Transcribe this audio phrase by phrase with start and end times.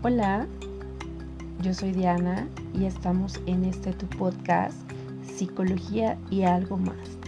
[0.00, 0.46] Hola,
[1.60, 4.76] yo soy Diana y estamos en este tu podcast
[5.24, 7.18] Psicología y algo más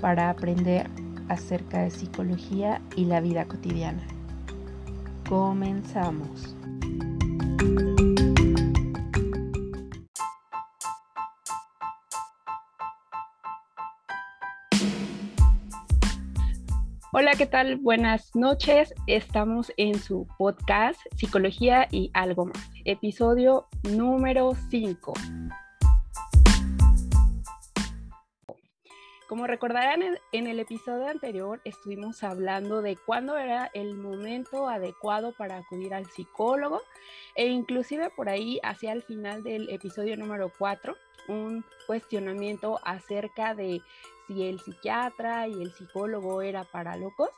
[0.00, 0.88] para aprender
[1.28, 4.02] acerca de psicología y la vida cotidiana.
[5.28, 6.55] Comenzamos.
[17.18, 17.76] Hola, ¿qué tal?
[17.76, 18.92] Buenas noches.
[19.06, 25.14] Estamos en su podcast Psicología y algo más, episodio número 5.
[29.30, 30.02] Como recordarán,
[30.32, 36.04] en el episodio anterior estuvimos hablando de cuándo era el momento adecuado para acudir al
[36.04, 36.82] psicólogo
[37.34, 40.94] e inclusive por ahí hacia el final del episodio número 4
[41.28, 43.80] un cuestionamiento acerca de
[44.26, 47.30] si el psiquiatra y el psicólogo era para locos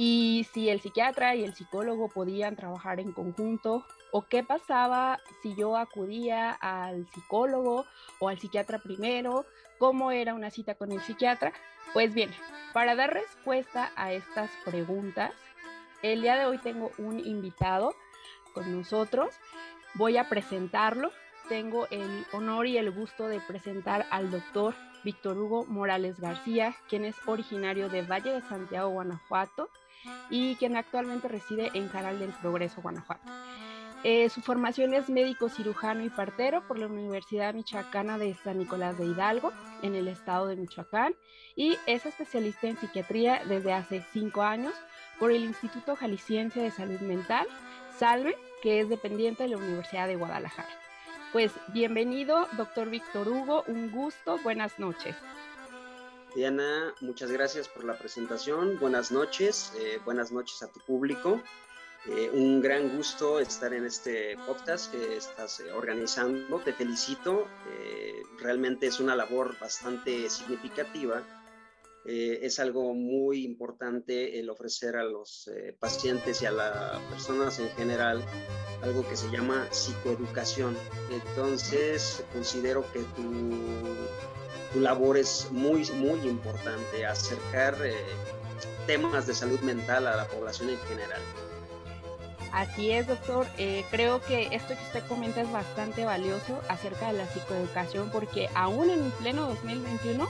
[0.00, 5.56] y si el psiquiatra y el psicólogo podían trabajar en conjunto o qué pasaba si
[5.56, 7.84] yo acudía al psicólogo
[8.20, 9.44] o al psiquiatra primero,
[9.78, 11.52] cómo era una cita con el psiquiatra.
[11.92, 12.30] Pues bien,
[12.72, 15.32] para dar respuesta a estas preguntas,
[16.02, 17.92] el día de hoy tengo un invitado
[18.54, 19.34] con nosotros.
[19.94, 21.10] Voy a presentarlo.
[21.48, 27.06] Tengo el honor y el gusto de presentar al doctor Víctor Hugo Morales García, quien
[27.06, 29.70] es originario de Valle de Santiago, Guanajuato,
[30.28, 33.30] y quien actualmente reside en Canal del Progreso, Guanajuato.
[34.04, 38.98] Eh, su formación es médico cirujano y partero por la Universidad Michoacana de San Nicolás
[38.98, 39.52] de Hidalgo,
[39.82, 41.14] en el estado de Michoacán,
[41.56, 44.74] y es especialista en psiquiatría desde hace cinco años
[45.18, 47.46] por el Instituto Jalisciense de Salud Mental,
[47.98, 50.87] SALVE, que es dependiente de la Universidad de Guadalajara.
[51.32, 55.14] Pues bienvenido, doctor Víctor Hugo, un gusto, buenas noches.
[56.34, 61.42] Diana, muchas gracias por la presentación, buenas noches, eh, buenas noches a tu público.
[62.06, 67.46] Eh, un gran gusto estar en este podcast que estás eh, organizando, te felicito,
[68.38, 71.22] realmente es una labor bastante significativa
[72.10, 77.58] eh, es algo muy importante el ofrecer a los eh, pacientes y a las personas
[77.58, 78.24] en general
[78.80, 80.74] algo que se llama psicoeducación.
[81.12, 87.94] Entonces, considero que tu, labor es muy, muy importante, acercar eh,
[88.86, 91.20] temas de salud mental a la población en general.
[92.52, 93.46] Así es, doctor.
[93.90, 98.88] creo que esto que usted comenta es bastante valioso acerca de la psicoeducación porque aún
[98.88, 100.26] en pleno 2021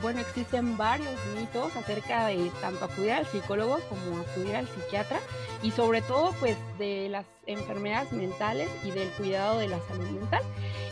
[0.00, 5.20] bueno, existen varios mitos acerca de tanto acudir al psicólogo como acudir al psiquiatra
[5.62, 10.42] y sobre todo pues de las enfermedades mentales y del cuidado de la salud mental.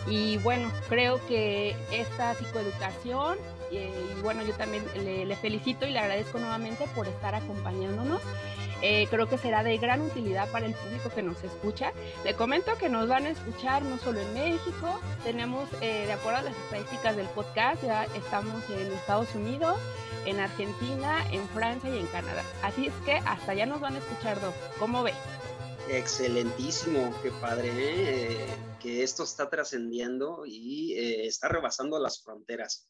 [0.08, 3.38] Y bueno, creo que esta psicoeducación,
[3.72, 8.20] eh, y bueno, yo también le felicito y le agradezco nuevamente por estar acompañándonos.
[8.82, 11.92] Eh, creo que será de gran utilidad para el público que nos escucha.
[12.24, 16.40] Le comento que nos van a escuchar no solo en México, tenemos, eh, de acuerdo
[16.40, 19.78] a las estadísticas del podcast, ya estamos en Estados Unidos,
[20.26, 22.44] en Argentina, en Francia y en Canadá.
[22.62, 24.54] Así es que hasta allá nos van a escuchar, Doc.
[24.78, 25.14] ¿Cómo ve?
[25.88, 28.46] Excelentísimo, qué padre, ¿eh?
[28.80, 32.88] que esto está trascendiendo y está rebasando las fronteras.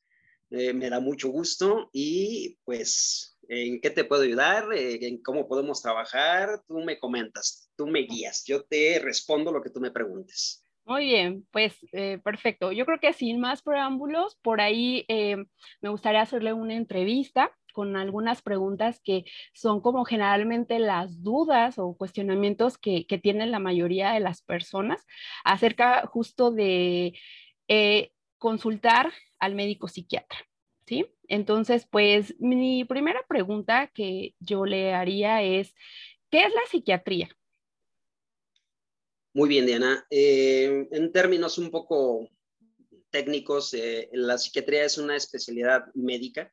[0.51, 5.83] me da mucho gusto y pues en qué te puedo ayudar, eh, en cómo podemos
[5.83, 10.65] trabajar, tú me comentas, tú me guías, yo te respondo lo que tú me preguntes.
[10.85, 12.71] Muy bien, pues eh, perfecto.
[12.71, 15.37] Yo creo que sin más preámbulos, por ahí eh,
[15.81, 21.97] me gustaría hacerle una entrevista con algunas preguntas que son como generalmente las dudas o
[21.97, 25.05] cuestionamientos que, que tienen la mayoría de las personas
[25.45, 27.15] acerca justo de
[28.39, 30.39] consultar al médico psiquiatra.
[30.87, 31.05] ¿sí?
[31.29, 35.75] Entonces, pues mi primera pregunta que yo le haría es,
[36.31, 37.29] ¿qué es la psiquiatría?
[39.35, 40.07] Muy bien, Diana.
[40.11, 42.29] Eh, en términos un poco
[43.11, 46.53] técnicos, eh, la psiquiatría es una especialidad médica,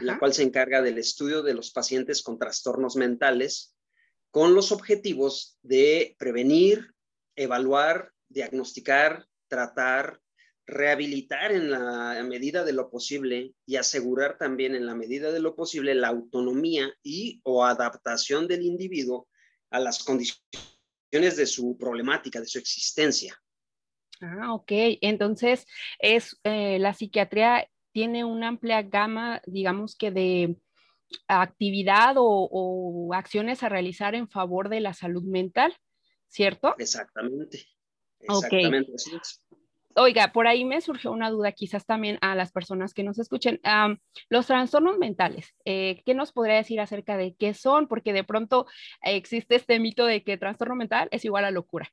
[0.00, 3.76] la cual se encarga del estudio de los pacientes con trastornos mentales
[4.32, 6.94] con los objetivos de prevenir,
[7.36, 10.20] evaluar, diagnosticar, tratar,
[10.66, 15.56] rehabilitar en la medida de lo posible y asegurar también en la medida de lo
[15.56, 19.28] posible la autonomía y o adaptación del individuo
[19.70, 23.36] a las condiciones de su problemática, de su existencia.
[24.20, 24.70] Ah, ok.
[25.00, 25.66] Entonces,
[25.98, 30.56] es eh, la psiquiatría tiene una amplia gama, digamos que de
[31.28, 35.76] actividad o, acciones a realizar en favor de la salud mental,
[36.28, 36.74] ¿cierto?
[36.78, 37.66] Exactamente.
[38.20, 38.92] Exactamente.
[39.96, 43.60] Oiga, por ahí me surgió una duda, quizás también a las personas que nos escuchen.
[44.28, 47.88] los trastornos mentales, eh, ¿qué nos podría decir acerca de qué son?
[47.88, 48.66] Porque de pronto
[49.02, 51.90] existe este mito de que trastorno mental es igual a locura.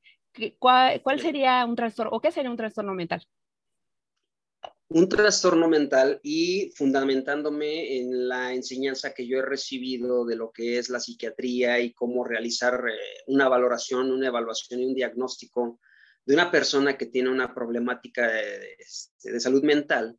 [0.60, 3.26] ¿Cuál, cuál sería un trastorno o qué sería un trastorno mental?
[4.92, 10.80] un trastorno mental y fundamentándome en la enseñanza que yo he recibido de lo que
[10.80, 15.80] es la psiquiatría y cómo realizar eh, una valoración, una evaluación y un diagnóstico
[16.26, 20.18] de una persona que tiene una problemática de, este, salud mental,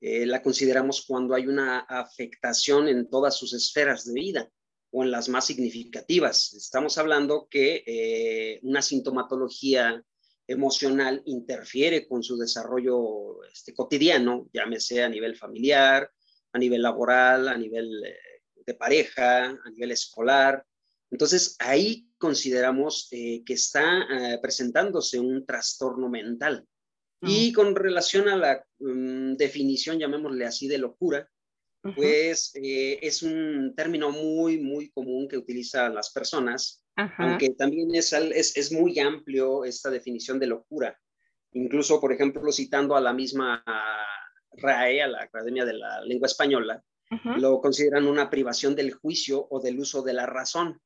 [0.00, 4.50] eh, la consideramos cuando hay una afectación en todas sus esferas de vida
[4.90, 6.52] o en las más significativas.
[6.54, 10.04] Estamos hablando que eh, una sintomatología
[10.46, 16.10] emocional interfiere con su desarrollo este, cotidiano, llámese a nivel familiar,
[16.52, 18.16] a nivel laboral, a nivel eh,
[18.66, 20.64] de pareja, a nivel escolar.
[21.12, 26.66] Entonces, ahí consideramos eh, que está eh, presentándose un trastorno mental.
[27.24, 31.30] Y con relación a la mm, definición, llamémosle así, de locura,
[31.94, 38.56] pues es un término muy, muy común que utilizan las personas aunque también es, es,
[38.56, 40.98] es, muy amplio esta definición de locura.
[41.52, 43.64] Incluso, por ejemplo, citando a la misma
[44.52, 46.82] RAE, a la Academia de la Lengua Española,
[47.36, 50.80] lo consideran una privación del juicio o del uso de la razón.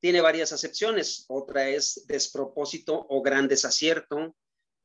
[0.00, 1.24] Tiene varias acepciones.
[1.28, 4.36] Otra es despropósito o gran desacierto.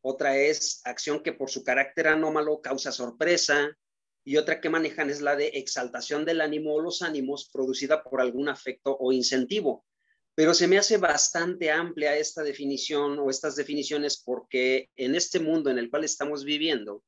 [0.02, 3.78] Otra es acción que por su carácter anómalo causa sorpresa.
[4.24, 8.22] Y otra que manejan es la de exaltación del ánimo o los ánimos producida por
[8.22, 9.86] algún afecto o incentivo
[10.40, 15.70] pero se me hace bastante amplia esta definición o estas definiciones porque en este mundo
[15.70, 17.04] en el cual estamos viviendo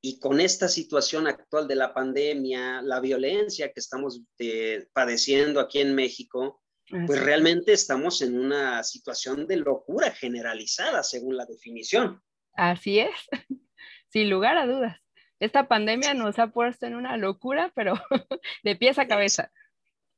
[0.00, 5.80] y con esta situación actual de la pandemia, la violencia que estamos eh, padeciendo aquí
[5.80, 6.61] en México,
[7.06, 12.22] pues realmente estamos en una situación de locura generalizada según la definición.
[12.54, 13.10] Así es,
[14.08, 14.98] sin lugar a dudas.
[15.40, 17.94] Esta pandemia nos ha puesto en una locura, pero
[18.62, 19.50] de pies a cabeza.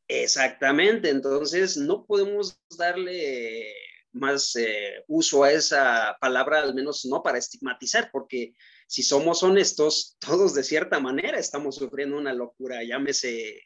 [0.08, 3.72] Exactamente, entonces no podemos darle
[4.12, 8.54] más eh, uso a esa palabra, al menos no para estigmatizar, porque
[8.86, 13.60] si somos honestos, todos de cierta manera estamos sufriendo una locura, llámese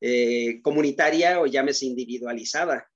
[0.00, 2.86] eh, comunitaria o llámese individualizada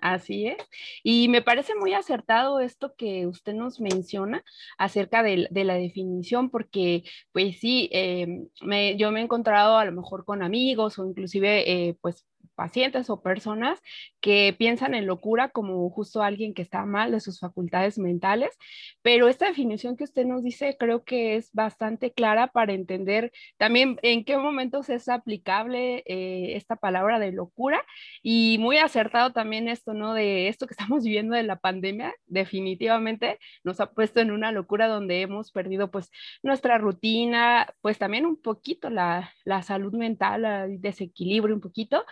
[0.00, 0.56] así es.
[1.02, 4.44] Y me parece muy acertado esto que usted nos menciona
[4.78, 8.48] acerca de, la definición, porque pues sí, em,
[8.96, 13.22] yo me he encontrado a lo mejor con amigos o inclusive eh, pues pacientes o
[13.22, 13.80] personas
[14.20, 18.56] que piensan en locura como justo alguien que está mal de sus facultades mentales,
[19.02, 23.98] pero esta definición que usted nos dice creo que es bastante clara para entender también
[24.02, 27.84] en qué momentos es aplicable eh, esta palabra de locura
[28.22, 30.14] y muy acertado también esto, ¿no?
[30.14, 34.88] De esto que estamos viviendo de la pandemia, definitivamente nos ha puesto en una locura
[34.88, 36.10] donde hemos perdido pues
[36.42, 42.04] nuestra rutina, pues también un poquito la, la salud mental, el desequilibrio un poquito.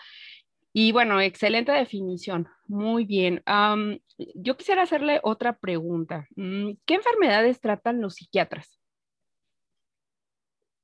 [0.72, 2.48] Y bueno, excelente definición.
[2.66, 3.42] Muy bien.
[4.34, 6.26] yo quisiera hacerle otra pregunta.
[6.36, 8.78] Mm, ¿Qué enfermedades tratan los psiquiatras?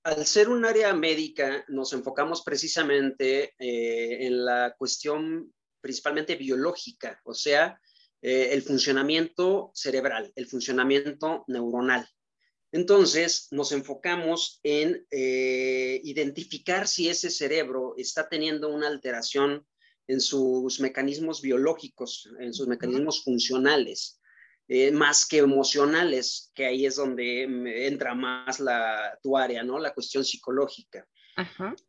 [0.05, 7.35] Al ser un área médica, nos enfocamos precisamente eh, en la cuestión principalmente biológica, o
[7.35, 7.81] sea,
[8.21, 12.09] eh, el funcionamiento cerebral, el funcionamiento neuronal.
[12.73, 19.67] Entonces, nos enfocamos en eh, identificar si ese cerebro está teniendo una alteración
[20.09, 24.21] en sus mecanismos biológicos, en sus mecanismos funcionales,
[24.67, 27.43] eh, más que emocionales, que ahí es donde
[27.87, 29.79] entra más la, tu área, ¿no?
[29.79, 31.07] La cuestión psicológica.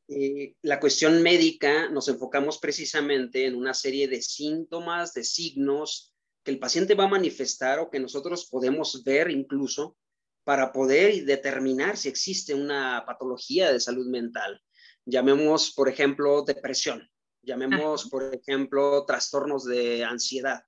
[0.08, 6.52] Eh, la cuestión médica nos enfocamos precisamente en una serie de síntomas, de signos que
[6.52, 9.98] el paciente va a manifestar o que nosotros podemos ver incluso
[10.44, 14.62] para poder determinar si existe una patología de salud mental.
[15.06, 17.10] Llamemos, por ejemplo, depresión.
[17.50, 20.64] Llamemos, por ejemplo, trastornos de ansiedad,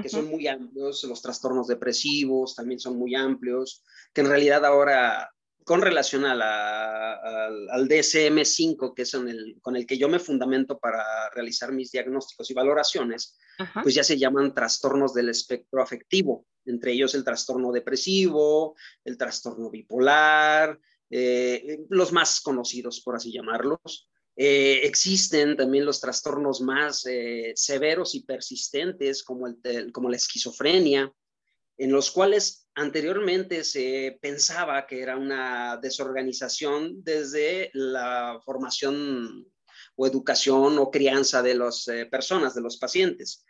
[0.00, 3.82] que son muy amplios, los trastornos depresivos también son muy amplios,
[4.14, 5.28] que en realidad ahora,
[5.64, 11.02] con relación a al, DSM5, que es el, con el que yo me fundamento para
[11.30, 13.36] realizar mis diagnósticos y valoraciones,
[13.82, 19.68] pues ya se llaman trastornos del espectro afectivo, entre ellos el trastorno depresivo, el trastorno
[19.68, 20.78] bipolar,
[21.10, 24.08] eh, los más conocidos, por así llamarlos.
[24.42, 31.12] Eh, existen también los trastornos más eh, severos y persistentes como, el, como la esquizofrenia,
[31.76, 39.46] en los cuales anteriormente se pensaba que era una desorganización desde la formación
[39.94, 43.44] o educación o crianza de las eh, personas, de los pacientes.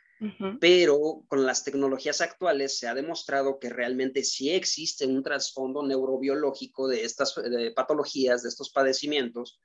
[0.61, 6.89] pero con las tecnologías actuales se ha demostrado que realmente sí existe un trasfondo neurobiológico
[6.89, 7.37] de estas
[7.77, 9.61] patologías, de estos padecimientos,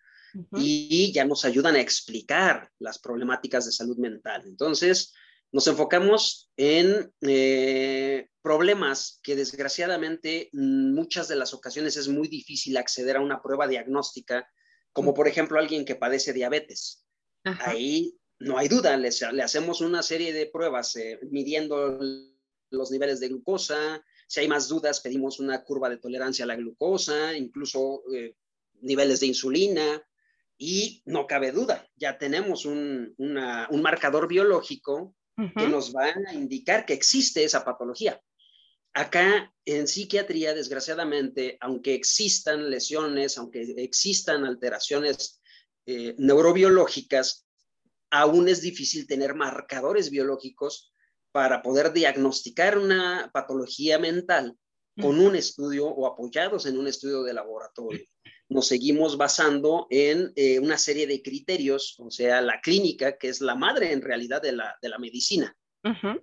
[0.58, 4.44] y ya nos ayudan a explicar las problemáticas de salud mental.
[4.46, 5.13] Entonces,
[5.51, 13.18] nos enfocamos en eh, problemas que desgraciadamente muchas de las ocasiones es muy difícil acceder
[13.18, 14.48] a una prueba diagnóstica,
[14.92, 17.06] como por ejemplo alguien que padece diabetes.
[17.44, 19.10] Ahí no hay duda, le,
[19.44, 22.00] hacemos una serie de pruebas eh, midiendo
[22.70, 24.04] los niveles de glucosa.
[24.27, 28.36] Si hay más dudas, pedimos una curva de tolerancia a la glucosa, incluso eh,
[28.82, 30.04] niveles de insulina.
[30.58, 35.14] Y no cabe duda, ya tenemos un, un marcador biológico
[35.56, 38.22] que nos va a indicar que existe esa patología.
[38.94, 45.42] Acá en psiquiatría, desgraciadamente, aunque existan lesiones, aunque existan alteraciones
[45.86, 47.46] eh, neurobiológicas,
[48.10, 50.94] aún es difícil tener marcadores biológicos
[51.34, 54.58] para poder diagnosticar una patología mental
[55.02, 58.06] con un estudio o apoyados en un estudio de laboratorio
[58.50, 63.42] nos seguimos basando en eh, una serie de criterios, o sea, la clínica, que es
[63.42, 65.56] la madre en realidad de la, de la medicina.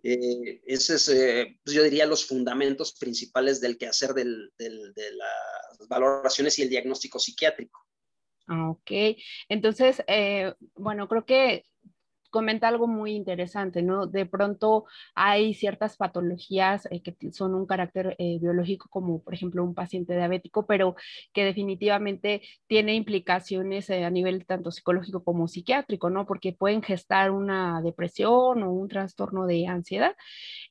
[0.03, 5.13] Eh, ese es, eh, pues yo diría, los fundamentos principales del quehacer del, del, de
[5.13, 7.81] las valoraciones y el diagnóstico psiquiátrico.
[8.49, 8.91] Ok,
[9.49, 10.03] entonces,
[10.75, 11.65] bueno, creo que
[12.33, 14.07] comenta algo muy interesante, ¿no?
[14.09, 19.63] De pronto hay ciertas patologías eh, que son un carácter eh, biológico, como por ejemplo
[19.63, 20.97] un paciente diabético, pero
[21.33, 26.27] que definitivamente tiene implicaciones eh, a nivel tanto psicológico como psiquiátrico, ¿no?
[26.27, 30.17] Porque pueden gestar una depresión o un trastorno de ansiedad.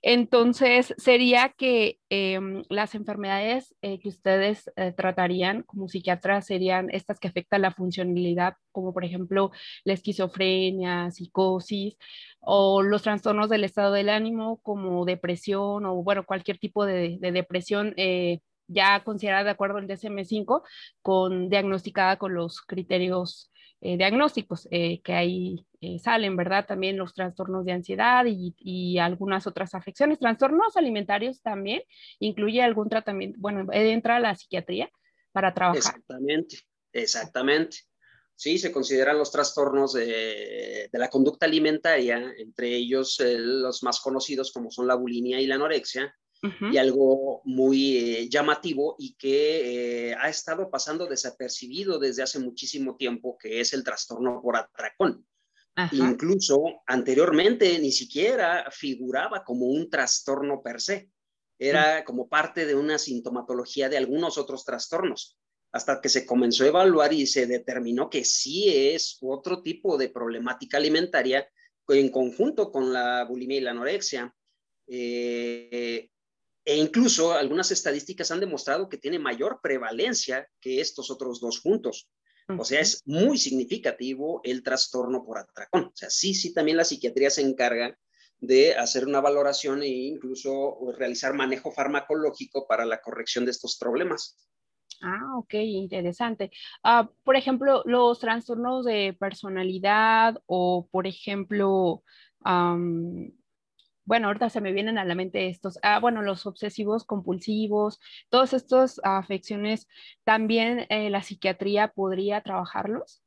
[0.02, 7.62] Entonces, sería que em, las enfermedades que ustedes tratarían como psiquiatras serían estas que afectan
[7.62, 9.52] la funcionalidad, como por ejemplo
[9.86, 11.98] la esquizofrenia, psicosis,
[12.42, 17.94] o los trastornos del estado del ánimo como depresión o bueno, cualquier tipo de, depresión
[17.98, 20.64] eh, ya considerada de acuerdo al DSM-5
[21.02, 23.52] con diagnosticada con los criterios
[23.82, 25.14] eh, diagnósticos eh, que
[25.82, 26.66] ahí salen, ¿verdad?
[26.66, 30.20] También los trastornos de ansiedad y, y, algunas otras afecciones.
[30.20, 31.84] Trastornos alimentarios también
[32.20, 34.90] incluye algún tratamiento, bueno, entra la psiquiatría
[35.32, 35.78] para trabajar.
[35.78, 36.58] Exactamente,
[36.94, 37.78] exactamente.
[38.36, 44.52] Sí, se consideran los trastornos de, la conducta alimentaria, entre ellos eh, los más conocidos
[44.52, 46.16] como son la bulimia y la anorexia,
[46.72, 52.96] y algo muy eh, llamativo y que eh, ha estado pasando desapercibido desde hace muchísimo
[52.96, 55.24] tiempo, que es el trastorno por atracón.
[55.94, 61.10] Incluso anteriormente ni siquiera figuraba como un trastorno per se,
[61.58, 65.38] era como parte de una sintomatología de algunos otros trastornos
[65.72, 70.10] hasta que se comenzó a evaluar y se determinó que sí es otro tipo de
[70.10, 71.48] problemática alimentaria
[71.94, 74.34] en conjunto con la bulimia y la anorexia.
[74.88, 76.10] Eh,
[76.64, 82.08] e incluso algunas estadísticas han demostrado que tiene mayor prevalencia que estos otros dos juntos.
[82.48, 85.86] O sea, es muy significativo el trastorno por atracón.
[85.86, 87.98] O sea, sí, sí, también la psiquiatría se encarga
[88.40, 94.38] de hacer una valoración e incluso realizar manejo farmacológico para la corrección de estos problemas.
[95.02, 96.52] Ah, ok, interesante.
[96.84, 102.04] Ah, por ejemplo, los trastornos de personalidad o, por ejemplo,
[104.06, 108.54] bueno, ahorita se me vienen a la mente estos, ah, bueno, los obsesivos compulsivos, todas
[108.54, 109.88] estas afecciones,
[110.24, 113.24] ¿también eh, la psiquiatría podría trabajarlos?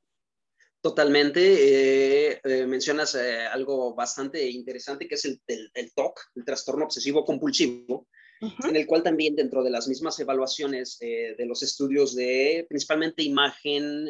[0.80, 1.40] Totalmente.
[1.40, 3.16] Eh, eh, mencionas
[3.50, 8.06] algo bastante interesante que es el, el TOC, el trastorno obsesivo compulsivo
[8.40, 14.06] en el cual también dentro de las mismas evaluaciones de los estudios de principalmente imagen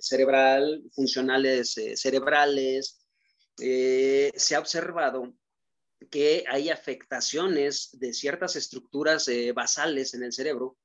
[0.00, 3.00] cerebral, funcionales eh, cerebrales,
[3.56, 5.34] se ha observado
[6.10, 10.78] que hay afectaciones de ciertas estructuras basales en el cerebro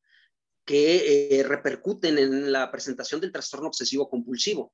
[0.65, 4.73] que repercuten en la presentación del trastorno obsesivo compulsivo.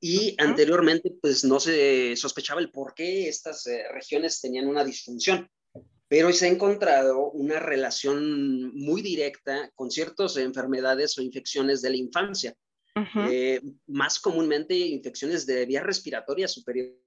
[0.00, 5.48] Y anteriormente, pues no se sospechaba el por qué estas regiones tenían una disfunción
[6.12, 11.88] pero hoy se ha encontrado una relación muy directa con ciertas enfermedades o infecciones de
[11.88, 12.54] la infancia.
[13.30, 17.00] Eh, más comúnmente infecciones de vías respiratorias superiores,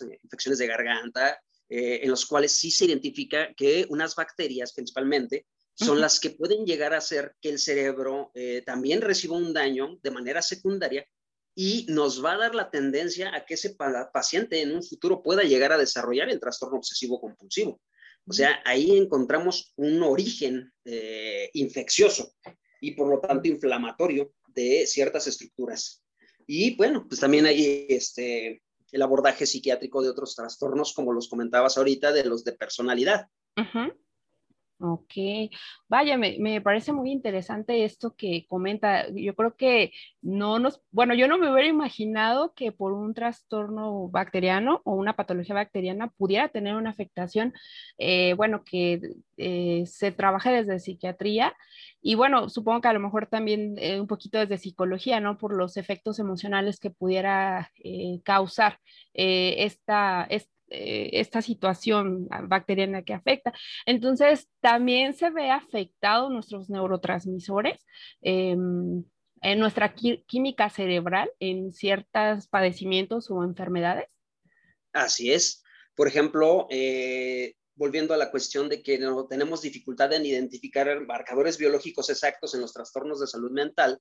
[0.00, 5.46] eh, infecciones de garganta, eh, en los cuales sí se identifica que unas bacterias principalmente
[5.74, 8.32] son las que pueden llegar a hacer que el cerebro
[8.66, 11.08] también reciba un daño de manera secundaria
[11.54, 13.76] y nos va a dar la tendencia a que ese
[14.12, 17.80] paciente en un futuro pueda llegar a desarrollar el trastorno obsesivo compulsivo.
[18.26, 22.32] O sea, ahí encontramos un origen eh, infeccioso
[22.80, 26.02] y por lo tanto inflamatorio de ciertas estructuras.
[26.46, 28.62] Y bueno, pues también hay este,
[28.92, 33.28] el abordaje psiquiátrico de otros trastornos, como los comentabas ahorita, de los de personalidad.
[34.82, 35.12] Ok,
[35.88, 39.10] vaya, me, parece muy interesante esto que comenta.
[39.10, 44.08] Yo creo que no nos, bueno, yo no me hubiera imaginado que por un trastorno
[44.08, 47.52] bacteriano o una patología bacteriana pudiera tener una afectación,
[47.98, 49.02] eh, bueno, que
[49.36, 51.54] eh, se trabaje desde psiquiatría
[52.00, 55.36] y bueno, supongo que a lo mejor también eh, un poquito desde psicología, ¿no?
[55.36, 57.70] Por los efectos emocionales que pudiera
[58.24, 58.78] causar
[59.12, 63.52] esta, esta eh, esta situación bacteriana que afecta.
[63.86, 67.84] Entonces, también se ve afectado nuestros neurotransmisores.
[68.22, 69.04] Em,
[69.42, 74.08] en nuestra química cerebral en ciertos padecimientos o enfermedades?
[74.92, 75.62] Así es.
[75.94, 81.56] Por ejemplo, eh, volviendo a la cuestión de que no tenemos dificultad en identificar marcadores
[81.56, 84.00] biológicos exactos en los trastornos de salud mental,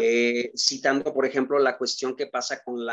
[0.00, 2.84] eh, citando, por ejemplo, la cuestión que pasa con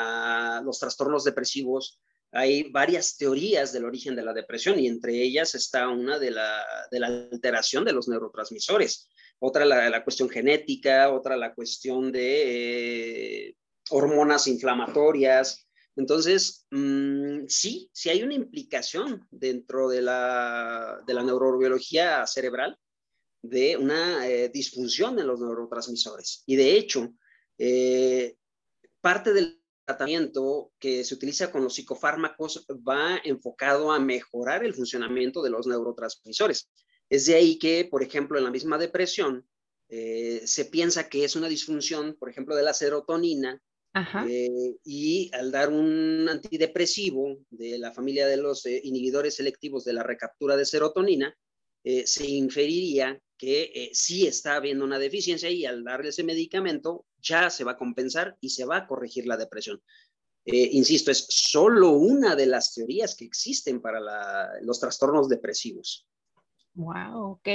[0.65, 2.01] los trastornos depresivos
[2.38, 6.63] hay varias teorías del origen de la depresión y entre ellas está una de la,
[7.03, 13.56] alteración de los neurotransmisores, otra la, cuestión genética, otra la cuestión de eh,
[13.89, 15.67] hormonas inflamatorias.
[15.96, 22.77] Entonces, mm, sí, sí hay una implicación dentro de la, neurobiología cerebral
[23.41, 26.44] de una eh, disfunción en los neurotransmisores.
[26.46, 27.15] Y de hecho,
[27.58, 28.36] eh,
[29.01, 29.57] parte del
[29.88, 35.65] tratamiento que se utiliza con los psicofármacos va enfocado a mejorar el funcionamiento de los
[35.65, 36.70] neurotransmisores.
[37.10, 39.48] Es de ahí que, por ejemplo, en la misma depresión,
[39.88, 43.62] eh, se piensa que es una disfunción, por ejemplo, de la serotonina,
[44.29, 49.94] eh, y al dar un antidepresivo de la familia de los eh, inhibidores selectivos de
[49.94, 51.34] la recaptura de serotonina,
[52.03, 57.63] se inferiría que sí está habiendo una deficiencia y al darle ese medicamento ya se
[57.63, 59.82] va a compensar y se va a corregir la depresión.
[60.50, 64.00] Eh, insisto, es solo una de las teorías que existen para
[64.62, 66.08] los trastornos depresivos.
[66.74, 67.48] Wow, ok.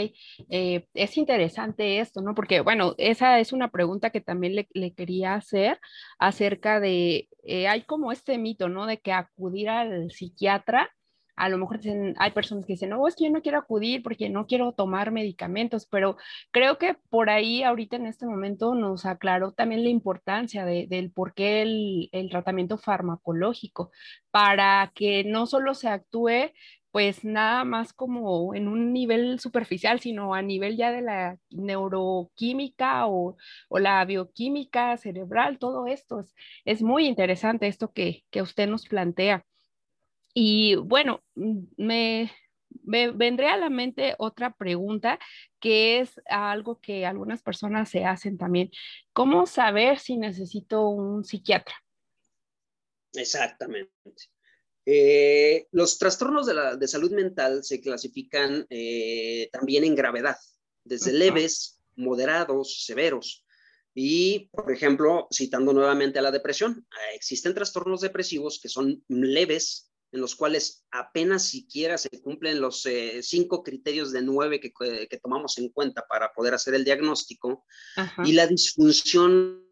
[0.51, 2.35] Eh, es interesante esto, ¿no?
[2.35, 5.81] Porque, bueno, esa es una pregunta que también le, quería hacer
[6.19, 8.85] acerca de, eh, hay como este mito, ¿no?
[8.85, 10.91] De que acudir al psiquiatra
[11.37, 11.81] a lo mejor
[12.19, 15.11] hay personas que dicen, no, es que yo no quiero acudir porque no quiero tomar
[15.11, 16.17] medicamentos, pero
[16.51, 21.35] creo que por ahí ahorita en este momento nos aclaró también la importancia del por
[21.35, 23.91] qué el, el tratamiento farmacológico,
[24.31, 26.53] para que no solo se actúe
[26.93, 33.07] pues nada más como en un nivel superficial, sino a nivel ya de la neuroquímica
[33.07, 33.37] o,
[33.69, 36.35] o la bioquímica cerebral, todo esto es,
[36.67, 39.45] es muy interesante esto que, que usted nos plantea.
[40.35, 42.31] Y bueno, me,
[42.85, 45.19] me vendré a la mente otra pregunta
[45.61, 48.71] que es algo que algunas personas se hacen también.
[49.13, 51.75] ¿Cómo saber si necesito un psiquiatra?
[53.15, 53.93] Exactamente.
[54.85, 60.37] Eh, los trastornos de, la, de, salud mental se clasifican eh, también en gravedad,
[60.83, 63.45] desde leves, moderados, severos.
[63.95, 70.21] Y, por ejemplo, citando nuevamente a la depresión, existen trastornos depresivos que son leves, en
[70.21, 74.71] los cuales apenas siquiera se cumplen los eh, cinco criterios de nueve que,
[75.23, 77.65] tomamos en cuenta para poder hacer el diagnóstico,
[78.25, 79.65] y la disfunción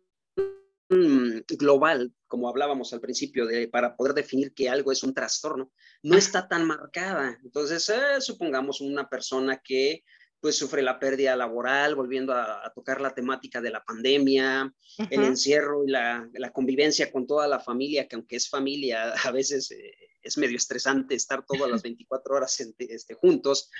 [0.89, 5.73] mm, global, como hablábamos al principio, de, para poder definir que algo es un trastorno,
[6.03, 7.39] no está tan marcada.
[7.45, 10.05] Entonces, eh, supongamos una persona que
[10.41, 14.73] pues sufre la pérdida laboral, volviendo a, tocar la temática de la pandemia,
[15.11, 19.71] el encierro y la, convivencia con toda la familia, que aunque es familia, a veces
[19.71, 23.71] eh, es medio estresante estar todas las 24 horas este, juntos.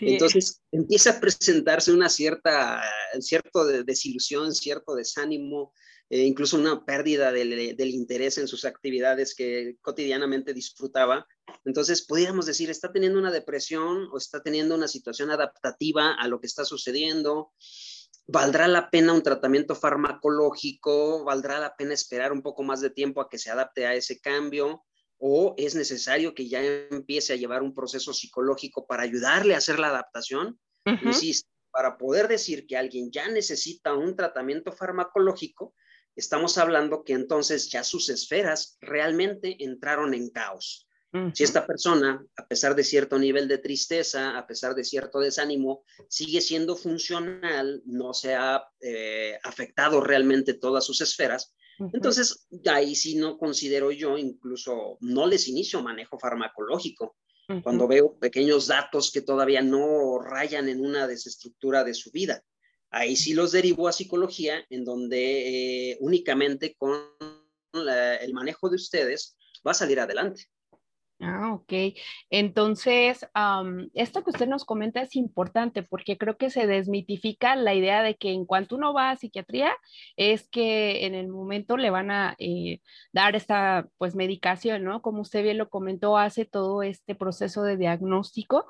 [0.00, 2.82] Entonces empieza a presentarse una cierta,
[3.20, 5.72] cierto de, desilusión, cierto desánimo,
[6.08, 11.26] eh, incluso una pérdida del, del, interés en sus actividades que cotidianamente disfrutaba.
[11.64, 16.40] Entonces, pudiéramos decir, está teniendo una depresión o está teniendo una situación adaptativa a lo
[16.40, 17.52] que está sucediendo.
[18.32, 21.24] ¿Valdrá la pena un tratamiento farmacológico?
[21.24, 24.20] ¿Valdrá la pena esperar un poco más de tiempo a que se adapte a ese
[24.20, 24.84] cambio?
[25.22, 29.78] ¿O es necesario que ya empiece a llevar un proceso psicológico para ayudarle a hacer
[29.78, 30.58] la adaptación?
[31.04, 35.74] Insisto, para poder decir que alguien ya necesita un tratamiento farmacológico,
[36.16, 40.88] estamos hablando que entonces ya sus esferas realmente entraron en caos.
[41.34, 45.82] Si esta persona, a pesar de cierto nivel de tristeza, a pesar de cierto desánimo,
[46.08, 51.52] sigue siendo funcional, no se ha eh, afectado realmente todas sus esferas,
[51.92, 57.16] entonces ahí sí no considero yo, incluso no les inicio manejo farmacológico.
[57.64, 62.44] Cuando veo pequeños datos que todavía no rayan en una desestructura de su vida.
[62.90, 67.02] Ahí sí los derivo a psicología, en donde eh, únicamente con
[67.72, 70.46] el manejo de ustedes va a salir adelante.
[71.22, 71.72] Ah, ok.
[72.30, 73.26] Entonces,
[73.92, 78.16] esto que usted nos comenta es importante porque creo que se desmitifica la idea de
[78.16, 79.70] que en cuanto uno va a psiquiatría
[80.16, 82.80] es que en el momento le van a eh,
[83.12, 85.02] dar esta pues medicación, ¿no?
[85.02, 88.64] Como usted bien lo comentó, hace todo este proceso de diagnóstico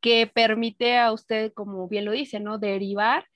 [0.00, 2.56] que permite a usted, como bien lo dice, ¿no?
[2.58, 3.26] Derivar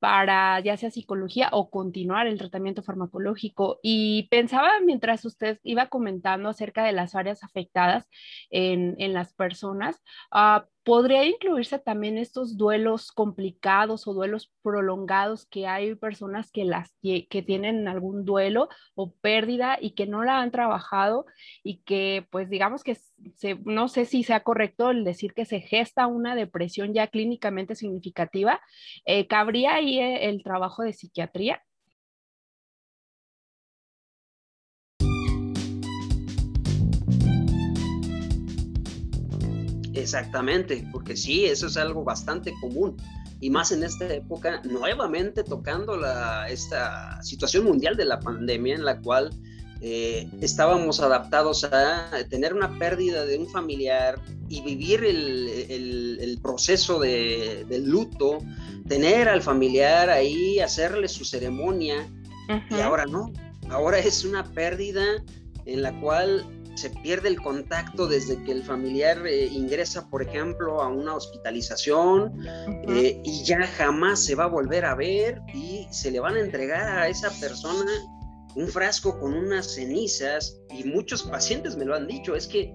[0.00, 3.78] para ya sea psicología o continuar el tratamiento farmacológico.
[3.82, 8.08] Y pensaba mientras usted iba comentando acerca de las áreas afectadas
[8.50, 15.94] en, las personas, uh, podría incluirse también estos duelos complicados o duelos prolongados que hay
[15.94, 21.26] personas que, las, que tienen algún duelo o pérdida y que no la han trabajado
[21.62, 22.96] y que pues digamos que
[23.36, 27.74] se, no sé si sea correcto el decir que se gesta una depresión ya clínicamente
[27.74, 28.60] significativa.
[29.04, 31.62] Eh, ¿Cabría ahí eh, el trabajo de psiquiatría?
[40.00, 42.96] Exactamente, porque sí, eso es algo bastante común.
[43.40, 48.84] Y más en esta época, nuevamente tocando la, esta situación mundial de la pandemia en
[48.84, 49.30] la cual
[49.82, 57.64] eh, estábamos adaptados a tener una pérdida de un familiar y vivir el, proceso de,
[57.66, 58.38] del luto,
[58.88, 62.06] tener al familiar ahí, hacerle su ceremonia
[62.70, 63.32] y ahora no,
[63.70, 65.22] ahora es una pérdida
[65.64, 70.80] en la cual se pierde el contacto desde que el familiar eh, ingresa, por ejemplo,
[70.82, 72.44] a una hospitalización
[72.88, 76.40] eh, y ya jamás se va a volver a ver y se le van a
[76.40, 77.90] entregar a esa persona
[78.54, 82.74] un frasco con unas cenizas y muchos pacientes me lo han dicho, es que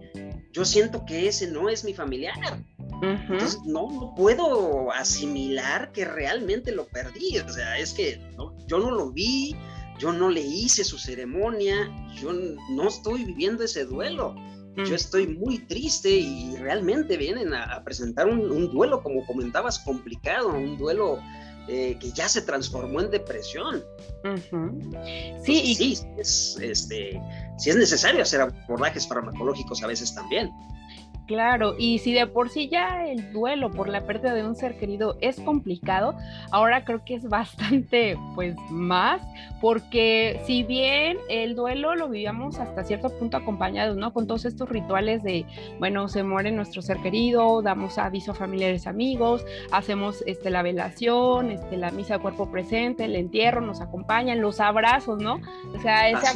[0.52, 2.36] yo siento que ese no es mi familiar.
[3.02, 8.22] Entonces no, no, puedo asimilar que realmente lo perdí, o sea, es que
[8.68, 9.56] yo no lo vi,
[10.00, 14.36] yo no le hice su ceremonia, yo no estoy viviendo ese duelo.
[14.76, 14.94] Yo mm.
[14.94, 21.20] estoy muy triste y realmente vienen a, presentar un, duelo, como comentabas, complicado, un duelo
[21.70, 23.84] eh, que ya se transformó en depresión.
[25.46, 27.22] Sí, sí, es, este,
[27.58, 30.52] sí es necesario hacer abordajes farmacológicos a veces también.
[31.28, 34.78] Claro, y si de por sí ya el duelo por la pérdida de un ser
[34.78, 36.16] querido es complicado,
[36.52, 39.22] ahora creo que es bastante, pues, más,
[39.60, 44.14] porque si bien el duelo lo vivíamos hasta cierto punto acompañados, ¿no?
[44.14, 45.46] Con todos estos rituales de,
[45.80, 51.50] bueno, se muere nuestro ser querido, damos aviso a familiares amigos, hacemos este, la velación,
[51.50, 55.40] este, la misa de cuerpo presente, el entierro, nos acompañan, los abrazos, ¿no?
[55.76, 56.28] O sea, ese,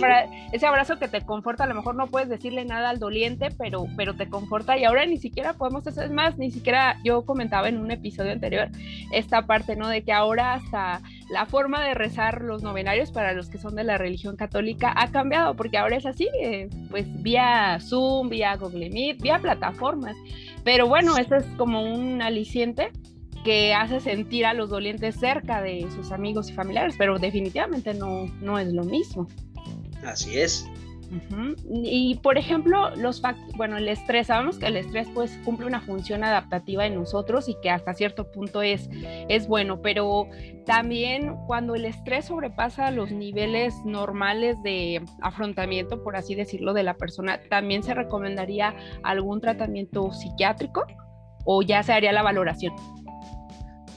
[0.52, 3.86] ese abrazo que te conforta, a lo mejor no puedes decirle nada al doliente, pero,
[3.96, 7.78] pero te conforta y ahora ni siquiera podemos hacer más, ni siquiera yo comentaba en
[7.78, 8.70] un episodio anterior
[9.12, 9.88] esta parte, ¿no?
[9.88, 13.84] De que ahora hasta la forma de rezar los novenarios para los que son de
[13.84, 18.90] la religión católica ha cambiado, porque ahora es así, eh, pues vía Zoom, vía Google
[18.90, 20.16] Meet, vía plataformas.
[20.64, 22.92] Pero bueno, esto es como un aliciente
[23.44, 28.26] que hace sentir a los dolientes cerca de sus amigos y familiares, pero definitivamente no,
[28.42, 29.28] no es lo mismo.
[30.04, 30.66] Así es.
[31.70, 33.22] Y por ejemplo, los
[33.56, 37.56] bueno, el estrés, sabemos que el estrés pues cumple una función adaptativa en nosotros y
[37.62, 38.90] que hasta cierto punto es,
[39.28, 40.28] es bueno, pero
[40.66, 46.96] también cuando el estrés sobrepasa los niveles normales de afrontamiento, por así decirlo, de la
[46.96, 50.86] persona, también se recomendaría algún tratamiento psiquiátrico
[51.46, 52.74] o ya se haría la valoración.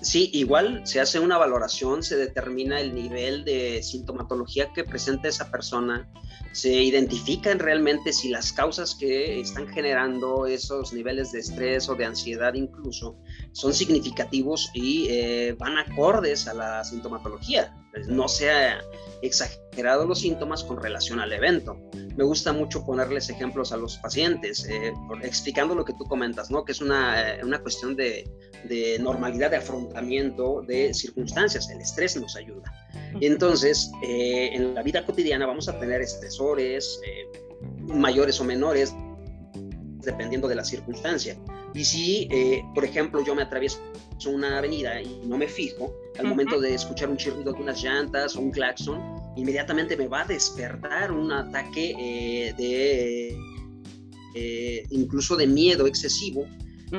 [0.02, 5.48] Sí, igual se hace una valoración, se determina el nivel de sintomatología que presenta esa
[5.48, 6.10] persona,
[6.52, 12.04] se identifican realmente si las causas que están generando esos niveles de estrés o de
[12.04, 13.16] ansiedad incluso
[13.52, 17.74] son significativos y eh, van acordes a la sintomatología.
[18.08, 18.80] No sea
[19.20, 21.78] exagerado los síntomas con relación al evento.
[22.16, 26.64] Me gusta mucho ponerles ejemplos a los pacientes, eh, explicando lo que tú comentas, ¿no?
[26.64, 28.28] que es una, eh, una cuestión de,
[28.64, 31.70] de, normalidad de afrontamiento de circunstancias.
[31.70, 32.72] El estrés nos ayuda.
[33.20, 37.00] Entonces, eh, en la vida cotidiana vamos a tener estresores
[37.80, 38.94] mayores o menores,
[40.00, 41.36] dependiendo de la circunstancia.
[41.74, 42.28] Y si,
[42.74, 43.80] por ejemplo, yo me atravieso
[44.30, 48.36] una avenida y no me fijo, al momento de escuchar un chirrido de unas llantas
[48.36, 49.00] o un claxon,
[49.36, 53.36] inmediatamente me va a despertar un ataque eh, de
[54.34, 56.46] eh, incluso de miedo excesivo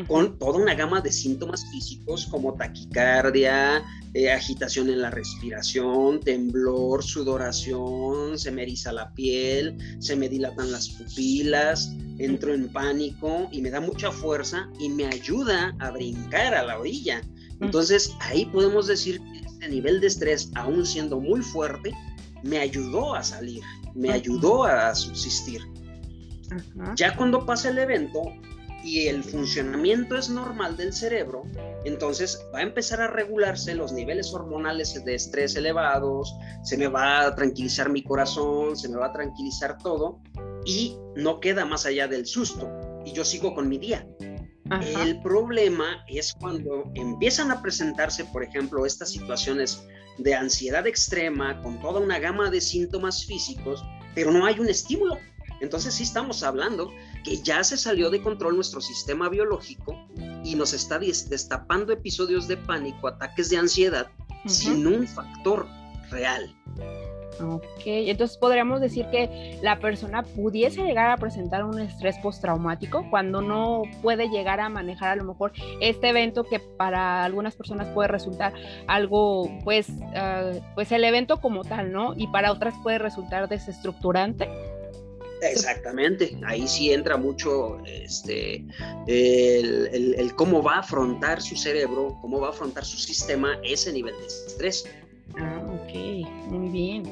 [0.08, 7.04] con toda una gama de síntomas físicos como taquicardia, eh, agitación en la respiración, temblor,
[7.04, 13.62] sudoración, se me eriza la piel, se me dilatan las pupilas, entro en pánico y
[13.62, 17.22] me da mucha fuerza y me ayuda a brincar a la orilla.
[17.62, 21.94] Entonces ahí podemos decir que este nivel de estrés, aún siendo muy fuerte,
[22.42, 23.62] me ayudó a salir,
[23.94, 25.62] me ayudó a subsistir.
[26.96, 28.22] Ya cuando pasa el evento
[28.84, 31.44] y el funcionamiento es normal del cerebro,
[31.86, 37.26] entonces va a empezar a regularse los niveles hormonales de estrés elevados, se me va
[37.26, 40.22] a tranquilizar mi corazón, se me va a tranquilizar todo
[40.66, 42.70] y no queda más allá del susto
[43.06, 44.06] y yo sigo con mi día.
[44.98, 49.84] El problema es cuando empiezan a presentarse, por ejemplo, estas situaciones
[50.18, 53.84] de ansiedad extrema con toda una gama de síntomas físicos,
[54.16, 55.18] pero no hay un estímulo.
[55.60, 56.92] Entonces sí estamos hablando
[57.24, 59.98] que ya se salió de control nuestro sistema biológico
[60.44, 64.08] y nos está destapando episodios de pánico, ataques de ansiedad,
[64.46, 65.68] sin un factor
[66.10, 66.54] real.
[67.42, 73.42] Ok, entonces podríamos decir que la persona pudiese llegar a presentar un estrés postraumático cuando
[73.42, 78.08] no puede llegar a manejar a lo mejor este evento que para algunas personas puede
[78.08, 78.54] resultar
[78.88, 82.14] algo, pues, ah, pues el evento como tal, ¿no?
[82.16, 84.48] Y para otras puede resultar desestructurante.
[85.52, 88.66] Exactamente, ahí sí entra mucho este,
[89.08, 93.92] el, el, cómo va a afrontar su cerebro, cómo va a afrontar su sistema ese
[93.92, 94.86] nivel de estrés.
[95.38, 97.04] Ah, ok, muy bien.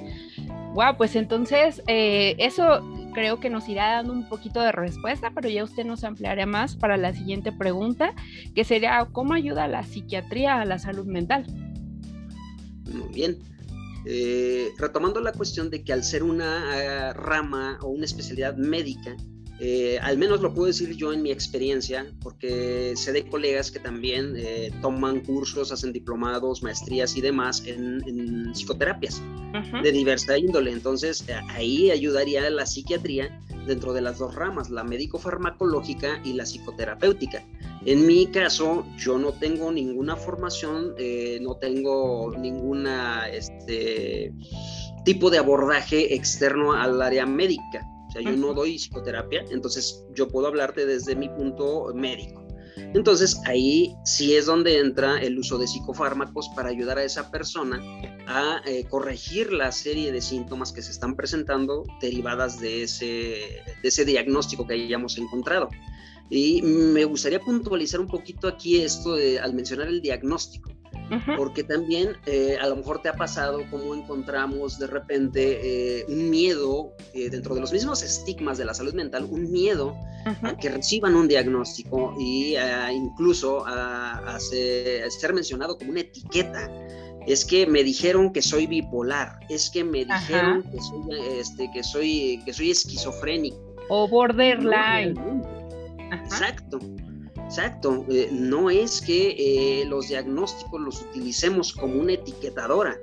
[0.74, 2.82] Wow, pues entonces eh, eso
[3.14, 6.76] creo que nos irá dando un poquito de respuesta, pero ya usted nos ampliará más
[6.76, 8.14] para la siguiente pregunta,
[8.56, 11.46] que sería, ¿cómo ayuda la psiquiatría a la salud mental?
[12.86, 13.51] Muy bien.
[14.06, 19.16] Eh, retomando la cuestión de que al ser una eh, rama o una especialidad médica,
[19.64, 23.78] eh, al menos lo puedo decir yo en mi experiencia, porque sé de colegas que
[23.78, 29.22] también eh, toman cursos, hacen diplomados, maestrías y demás en, psicoterapias
[29.84, 30.72] de diversa índole.
[30.72, 37.44] Entonces, ahí ayudaría la psiquiatría dentro de las dos ramas, la médico-farmacológica y la psicoterapéutica.
[37.86, 40.96] En mi caso, yo no tengo ninguna formación,
[41.42, 44.34] no tengo ninguna este,
[45.04, 47.88] tipo de abordaje externo al área médica.
[48.08, 52.41] O sea, yo no doy psicoterapia, entonces yo puedo hablarte desde mi punto médico.
[52.78, 57.82] Entonces ahí sí es donde entra el uso de psicofármacos para ayudar a esa persona
[58.28, 63.88] a eh, corregir la serie de síntomas que se están presentando derivadas de ese, de
[63.88, 65.70] ese diagnóstico que hayamos encontrado.
[66.30, 70.72] Y me gustaría puntualizar un poquito aquí esto de, al mencionar el diagnóstico
[71.38, 76.30] porque también eh, a lo mejor te ha pasado como encontramos de repente eh, un
[76.30, 79.96] miedo eh, dentro de los mismos estigmas de la salud mental, un miedo
[80.44, 82.56] a que reciban un diagnóstico y
[82.94, 86.70] incluso a, ser mencionado como una etiqueta
[87.28, 91.84] es que me dijeron que soy bipolar, es que me dijeron que soy, este, que
[91.84, 93.76] soy, que soy esquizofrénico.
[93.90, 95.16] O borderline.
[96.12, 96.80] Exacto.
[97.52, 102.98] Exacto, eh, no es que eh, los diagnósticos los utilicemos como una etiquetadora,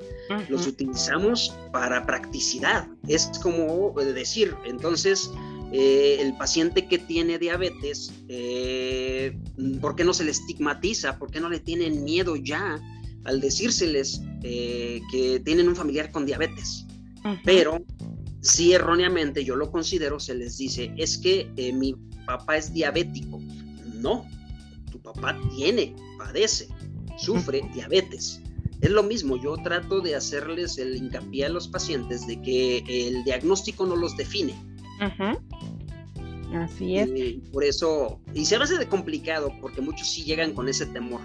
[0.49, 2.89] los utilizamos para practicidad.
[3.09, 5.31] Es como decir, entonces,
[5.71, 8.11] eh, el paciente que tiene diabetes,
[9.83, 11.19] ¿por qué no se le estigmatiza?
[11.19, 12.81] ¿Por qué no le tienen miedo ya
[13.25, 16.87] al decírseles que tienen un familiar con diabetes?
[17.45, 17.85] Pero
[18.41, 23.43] si erróneamente yo lo considero, se les dice, es que mi papá es diabético.
[24.01, 24.25] No,
[25.01, 26.69] papá tiene, padece,
[27.17, 28.41] sufre diabetes.
[28.81, 33.25] Es lo mismo, yo trato de hacerles el hincapié a los pacientes de que el
[33.25, 34.55] diagnóstico no los define.
[36.55, 37.11] Así es.
[37.53, 41.21] por eso, y se hace de complicado porque muchos sí llegan con ese temor,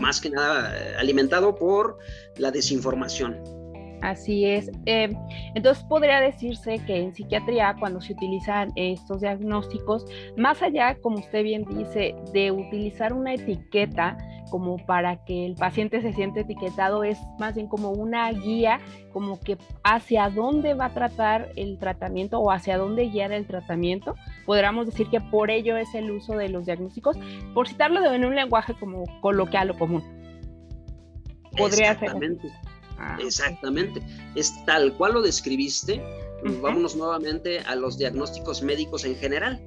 [0.00, 1.98] más que nada eh, alimentado por
[2.36, 3.61] la desinformación.
[4.02, 4.70] Así es.
[4.86, 5.14] Eh,
[5.54, 10.04] entonces podría decirse que en psiquiatría, cuando se utilizan estos diagnósticos,
[10.36, 14.18] más allá, como usted bien dice, de utilizar una etiqueta
[14.50, 18.80] como para que el paciente se siente etiquetado, es más bien como una guía,
[19.12, 24.14] como que hacia dónde va a tratar el tratamiento o hacia dónde guiar el tratamiento.
[24.44, 27.16] Podríamos decir que por ello es el uso de los diagnósticos,
[27.54, 30.02] por citarlo en un lenguaje como coloquial o común.
[31.56, 32.12] Podría ser.
[32.98, 34.02] Ah, Exactamente,
[34.34, 36.02] es tal cual lo describiste.
[36.60, 39.60] Vámonos nuevamente a los diagnósticos médicos en general.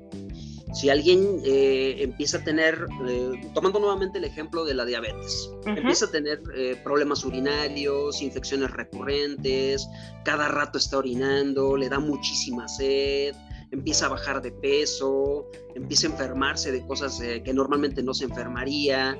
[0.76, 6.08] Si alguien eh, empieza a tener, eh, tomando nuevamente el ejemplo de la diabetes, empieza
[6.08, 9.88] a tener eh, problemas urinarios, infecciones recurrentes,
[10.26, 13.34] cada rato está orinando, le da muchísima sed,
[13.72, 19.18] empieza a bajar de peso, empieza a enfermarse de cosas que normalmente no se enfermaría,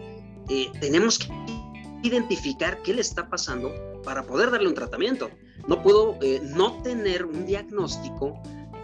[0.82, 1.28] tenemos que
[2.04, 3.72] identificar qué le está pasando
[4.06, 5.30] para poder darle un tratamiento.
[5.68, 8.42] No puedo eh, no tener un diagnóstico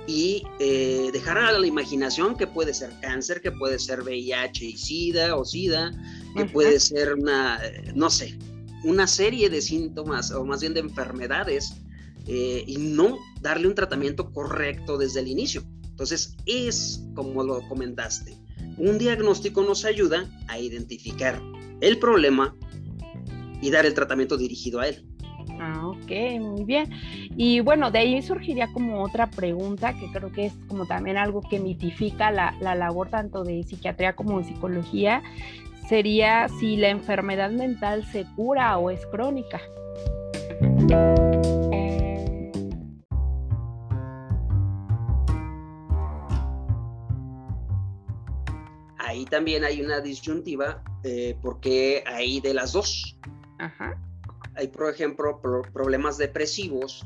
[0.07, 4.77] y eh, dejar a la imaginación que puede ser cáncer, que puede ser VIH y
[4.77, 5.91] SIDA o SIDA,
[6.35, 8.37] que puede ser una, eh, no sé,
[8.83, 11.73] una serie de síntomas o más bien de enfermedades
[12.25, 15.63] y no darle un tratamiento correcto desde el inicio.
[15.89, 18.37] Entonces, es como lo comentaste.
[18.77, 21.41] Un diagnóstico nos ayuda a identificar
[21.81, 22.55] el problema
[23.61, 25.05] y dar el tratamiento dirigido a él.
[25.59, 26.89] Ah, ok, muy bien.
[27.37, 31.41] Y bueno, de ahí surgiría como otra pregunta que creo que es como también algo
[31.41, 35.21] que mitifica la, la labor tanto de psiquiatría como de psicología,
[35.87, 39.59] sería si la enfermedad mental se cura o es crónica.
[48.97, 53.17] Ahí también hay una disyuntiva eh, porque hay de las dos.
[53.59, 53.97] Ajá
[54.61, 55.41] hay, por ejemplo,
[55.73, 57.03] problemas depresivos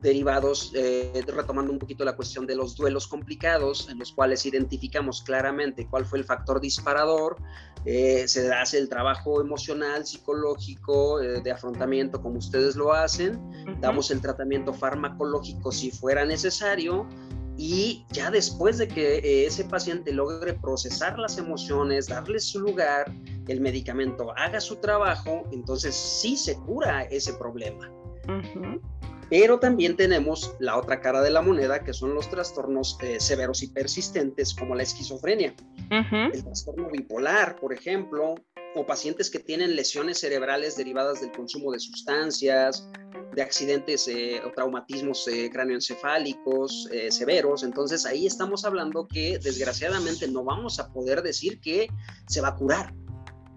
[0.00, 5.22] derivados, eh, retomando un poquito la cuestión de los duelos complicados, en los cuales identificamos
[5.22, 7.36] claramente cuál fue el factor disparador,
[7.84, 13.40] eh, se hace el trabajo emocional, psicológico, eh, de afrontamiento como ustedes lo hacen,
[13.80, 17.08] damos el tratamiento farmacológico si fuera necesario,
[17.56, 23.12] y ya después de que eh, ese paciente logre procesar las emociones, darle su lugar,
[23.48, 27.90] el medicamento haga su trabajo, entonces sí se cura ese problema.
[29.28, 33.62] Pero también tenemos la otra cara de la moneda, que son los trastornos eh, severos
[33.62, 35.54] y persistentes, como la esquizofrenia.
[35.90, 38.34] El trastorno bipolar, por ejemplo,
[38.74, 42.88] o pacientes que tienen lesiones cerebrales derivadas del consumo de sustancias,
[43.34, 47.62] de accidentes eh, o traumatismos eh, cráneoencefálicos eh, severos.
[47.62, 51.88] Entonces ahí estamos hablando que desgraciadamente no vamos a poder decir que
[52.26, 52.94] se va a curar.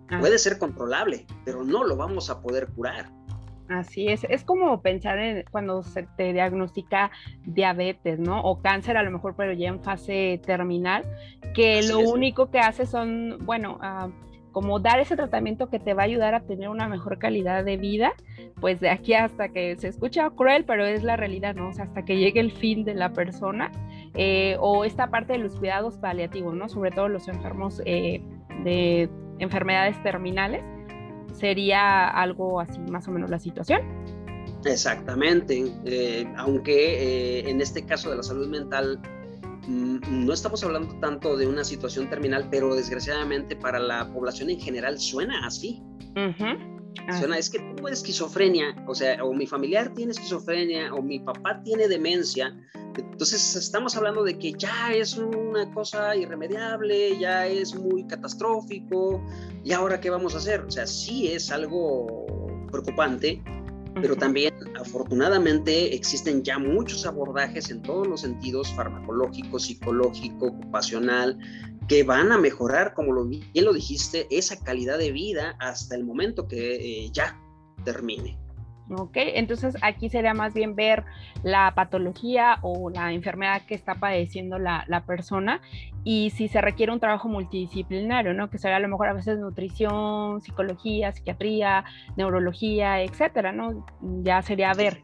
[0.10, 0.20] Ah.
[0.20, 3.12] Puede ser controlable, pero no lo vamos a poder curar.
[3.68, 7.10] Así es, es como pensar en cuando se te diagnostica
[7.46, 8.42] diabetes, ¿no?
[8.44, 11.04] O cáncer a lo mejor, pero ya en fase terminal,
[11.56, 14.12] que lo único que hace son, bueno, uh,
[14.56, 17.76] como dar ese tratamiento que te va a ayudar a tener una mejor calidad de
[17.76, 18.14] vida,
[18.62, 21.68] pues de aquí hasta que se escucha cruel, pero es la realidad, ¿no?
[21.68, 23.70] O sea, hasta que llegue el fin de la persona,
[24.14, 26.70] eh, o esta parte de los cuidados paliativos, ¿no?
[26.70, 28.22] Sobre todo los enfermos eh,
[28.64, 30.64] de enfermedades terminales,
[31.34, 33.82] sería algo así más o menos la situación.
[34.64, 39.02] Exactamente, eh, aunque en este caso de la salud mental
[39.68, 45.00] no estamos hablando tanto de una situación terminal, pero desgraciadamente para la población en general
[45.00, 45.82] suena así.
[47.20, 51.62] Suena, es que tengo esquizofrenia, o sea, o mi familiar tiene esquizofrenia, o mi papá
[51.64, 52.56] tiene demencia.
[52.98, 59.22] Entonces estamos hablando de que ya es una cosa irremediable, ya es muy catastrófico,
[59.64, 60.62] y ahora qué vamos a hacer.
[60.62, 62.38] O sea, sí es algo
[62.72, 63.42] preocupante,
[64.02, 71.38] pero también afortunadamente existen ya muchos abordajes en todos los sentidos, farmacológico, psicológico, ocupacional,
[71.88, 76.04] que van a mejorar, como lo, bien lo dijiste, esa calidad de vida hasta el
[76.04, 77.40] momento que eh, ya
[77.84, 78.38] termine.
[78.90, 81.06] Ok, entonces aquí sería más bien ver
[81.42, 85.62] la patología o la enfermedad que está padeciendo la, persona
[86.04, 88.50] y si se requiere un trabajo multidisciplinario, ¿no?
[88.52, 91.84] Que sería a lo mejor a veces nutrición, psicología, psiquiatría,
[92.16, 93.86] neurología, etcétera, ¿no?
[94.22, 95.02] Ya sería ver.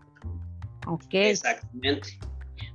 [0.86, 1.14] Ok.
[1.14, 2.20] Exactamente.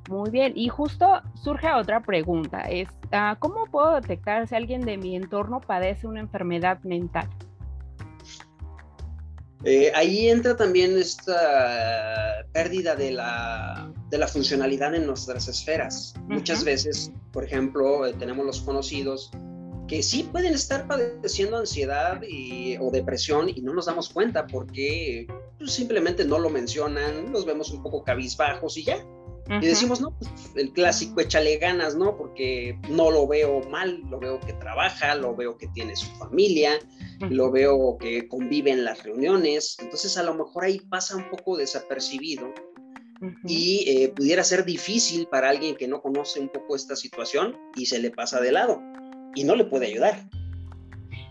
[0.08, 4.96] Muy bien, y justo surge otra pregunta, es, ah, ¿cómo puedo detectar si alguien de
[4.98, 7.28] mi entorno padece una enfermedad mental?
[9.68, 16.14] Eh, ahí entra también esta pérdida de la, de la funcionalidad en nuestras esferas.
[16.28, 19.32] Muchas veces, por ejemplo, eh, tenemos los conocidos
[19.88, 22.20] que sí pueden estar padeciendo ansiedad
[22.80, 25.26] o depresión y no nos damos cuenta porque
[25.58, 29.04] pues, simplemente no lo mencionan, los vemos un poco cabizbajos y ya.
[29.48, 32.16] Y decimos, no, pues el clásico, échale ganas, ¿no?
[32.16, 36.78] Porque no lo veo mal, lo veo que trabaja, lo veo que tiene su familia,
[37.20, 39.76] lo veo que convive en las reuniones.
[39.80, 42.52] Entonces, a lo mejor ahí pasa un poco desapercibido
[43.44, 47.86] y eh, pudiera ser difícil para alguien que no conoce un poco esta situación y
[47.86, 48.82] se le pasa de lado
[49.34, 50.28] y no le puede ayudar.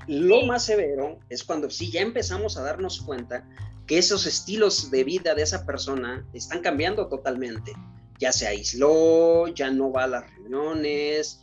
[0.07, 3.47] Lo más severo es cuando sí ya empezamos a darnos cuenta
[3.87, 7.73] que esos estilos de vida de esa persona están cambiando totalmente
[8.19, 11.41] ya se aisló, ya no va a las reuniones,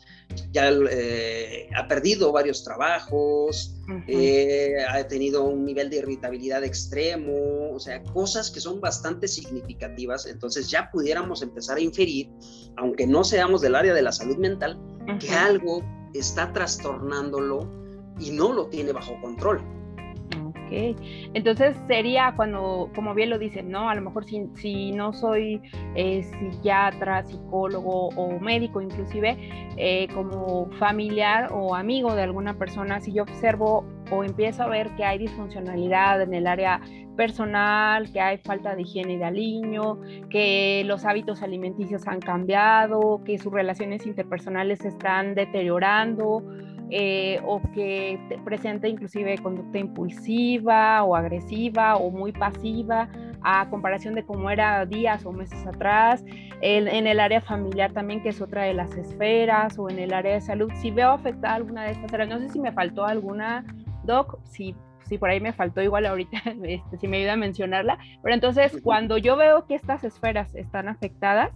[0.53, 3.75] ya eh, ha perdido varios trabajos,
[4.09, 10.27] eh, ha tenido un nivel de irritabilidad extremo, o sea, cosas que son bastante significativas.
[10.27, 12.31] Entonces ya pudiéramos empezar a inferir,
[12.77, 14.79] aunque no seamos del área de la salud mental,
[15.21, 15.83] que algo
[16.15, 17.71] está trastornándolo
[18.19, 19.82] y no lo tiene bajo control.
[21.35, 23.89] Entonces sería cuando, como bien lo dicen, ¿no?
[23.89, 25.61] A lo mejor si, no soy
[25.95, 29.37] eh, psiquiatra, psicólogo o médico inclusive,
[29.77, 34.95] eh, como familiar o amigo de alguna persona, si yo observo o empiezo a ver
[34.97, 36.81] que hay disfuncionalidad en el área
[37.17, 40.01] personal, que hay falta de higiene de niño,
[40.31, 46.43] que los hábitos alimenticios han cambiado, que sus relaciones interpersonales se están deteriorando
[46.95, 53.09] eh, o que presenta inclusive conducta impulsiva o agresiva o muy pasiva
[53.43, 56.23] a comparación de cómo era días o meses atrás,
[56.61, 60.35] en, el área familiar también, que es otra de las esferas, o en el área
[60.35, 63.65] de salud, si veo afectada alguna de estas áreas, no sé si me faltó alguna,
[64.05, 64.77] Doc, si,
[65.07, 68.79] si por ahí me faltó igual ahorita, este, si me ayuda a mencionarla, pero entonces
[68.83, 71.51] cuando yo veo que estas esferas están afectadas,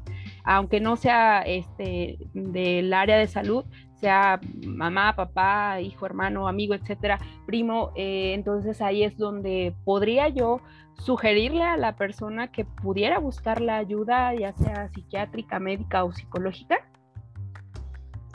[0.45, 3.65] aunque no sea este, del área de salud,
[4.01, 10.61] sea mamá, papá, hijo, hermano, amigo, etcétera, primo, eh, entonces ahí es donde podría yo
[10.99, 16.79] sugerirle a la persona que pudiera buscar la ayuda, ya sea psiquiátrica, médica o psicológica?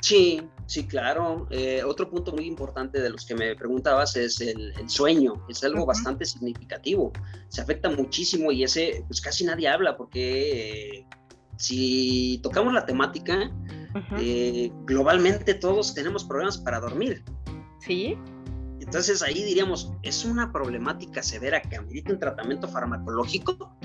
[0.02, 1.48] Sí, sí, claro.
[1.52, 5.46] Eh, otro punto muy importante de los que me preguntabas es el, sueño.
[5.48, 7.12] Es algo bastante significativo.
[7.50, 11.06] Se afecta muchísimo y ese, pues casi nadie habla porque eh,
[11.62, 13.52] si tocamos la temática,
[14.20, 17.24] eh, globalmente todos tenemos problemas para dormir.
[17.80, 18.18] Sí.
[18.80, 23.76] Entonces ahí diríamos, ¿es una problemática severa que amerita un tratamiento farmacológico?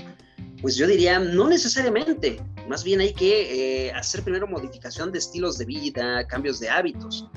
[0.59, 2.41] Pues yo diría, no necesariamente.
[2.67, 7.29] Más bien hay que eh, hacer primero modificación de estilos de vida, cambios de hábitos.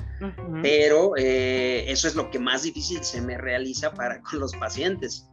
[0.61, 5.27] Pero eh, eso es lo que más difícil se me realiza para con los pacientes.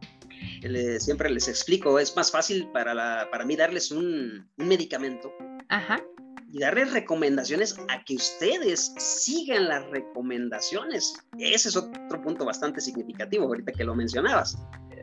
[0.99, 5.33] Siempre les explico, es más fácil para, la, para mí darles un, un medicamento
[5.69, 6.03] Ajá
[6.51, 11.13] y darles recomendaciones a que ustedes sigan las recomendaciones.
[11.37, 14.57] Ese es otro punto bastante significativo, ahorita que lo mencionabas.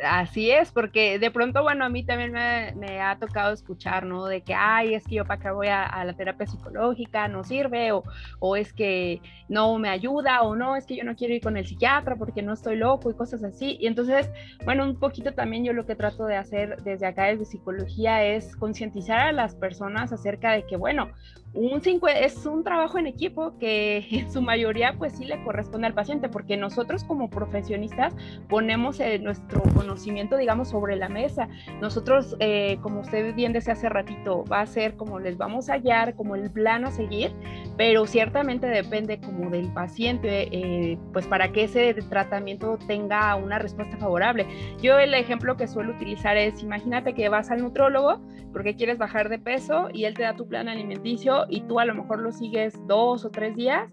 [0.04, 4.26] Así es, porque de pronto, bueno, a mí también me, ha tocado escuchar, ¿no?
[4.26, 7.92] De que, ay, es que yo para qué voy a, la terapia psicológica, no sirve,
[7.92, 8.02] o,
[8.38, 11.56] o, es que no me ayuda, o no, es que yo no quiero ir con
[11.56, 13.76] el psiquiatra porque no estoy loco y cosas así.
[13.80, 14.30] Y entonces,
[14.64, 18.54] bueno, un poquito también yo lo que trato de hacer desde acá, desde psicología, es
[18.56, 21.10] concientizar a las personas acerca de que, bueno,
[21.56, 21.80] un
[22.14, 26.28] es un trabajo en equipo que en su mayoría pues sí le corresponde al paciente
[26.28, 28.14] porque nosotros como profesionistas
[28.48, 31.48] ponemos eh, nuestro conocimiento digamos sobre la mesa.
[31.80, 35.78] Nosotros eh, como usted bien decía hace ratito va a ser como les vamos a
[35.78, 37.32] guiar como el plan a seguir
[37.76, 43.96] pero ciertamente depende como del paciente eh, pues para que ese tratamiento tenga una respuesta
[43.96, 44.46] favorable.
[44.80, 48.20] Yo el ejemplo que suelo utilizar es imagínate que vas al nutrólogo
[48.52, 51.84] porque quieres bajar de peso y él te da tu plan alimenticio y tú a
[51.84, 53.88] lo mejor lo sigues dos o tres días,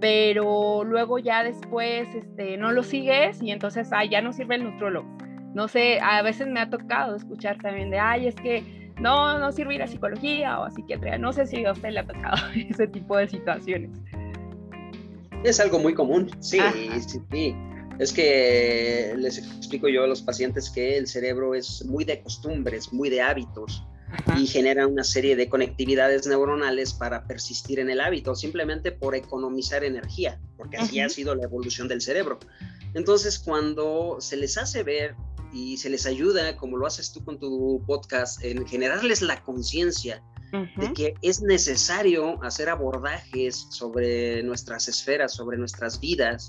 [0.00, 4.64] pero luego ya después este, no lo sigues y entonces ay, ya no sirve el
[4.64, 5.08] nutrólogo.
[5.54, 9.52] No sé, a veces me ha tocado escuchar también de, ay, es que no, no
[9.52, 11.16] sirve ir a psicología o a psiquiatría.
[11.18, 12.36] No sé si a usted le ha tocado
[12.70, 13.90] ese tipo de situaciones.
[15.44, 16.60] Es algo muy común, sí,
[17.06, 17.56] sí, sí.
[17.98, 22.92] Es que les explico yo a los pacientes que el cerebro es muy de costumbres,
[22.92, 23.82] muy de hábitos
[24.36, 29.84] y genera una serie de conectividades neuronales para persistir en el hábito, simplemente por economizar
[29.84, 32.38] energía, porque así ha sido la evolución del cerebro.
[32.94, 35.14] Entonces, cuando se les hace ver
[35.52, 40.22] y se les ayuda, como lo haces tú con tu podcast, en generarles la conciencia
[40.52, 46.48] de que es necesario hacer abordajes sobre nuestras esferas, sobre nuestras vidas,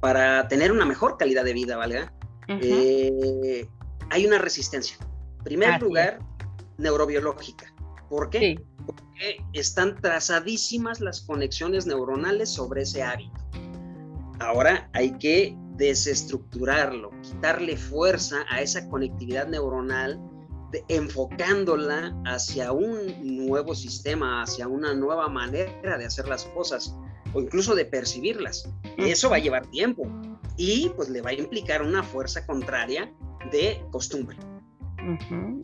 [0.00, 2.12] para tener una mejor calidad de vida, ¿valga?
[2.48, 3.68] Eh,
[4.10, 4.96] hay una resistencia.
[5.38, 6.20] En primer lugar,
[6.78, 7.74] neurobiológica.
[8.08, 8.64] ¿Por qué?
[8.86, 13.38] Porque están trazadísimas las conexiones neuronales sobre ese hábito.
[14.40, 20.20] Ahora hay que desestructurarlo, quitarle fuerza a esa conectividad neuronal,
[20.88, 23.14] enfocándola hacia un
[23.46, 26.94] nuevo sistema, hacia una nueva manera de hacer las cosas
[27.32, 28.68] o incluso de percibirlas.
[28.96, 30.06] Y eso va a llevar tiempo
[30.56, 33.12] y pues le va a implicar una fuerza contraria
[33.50, 34.36] de costumbre.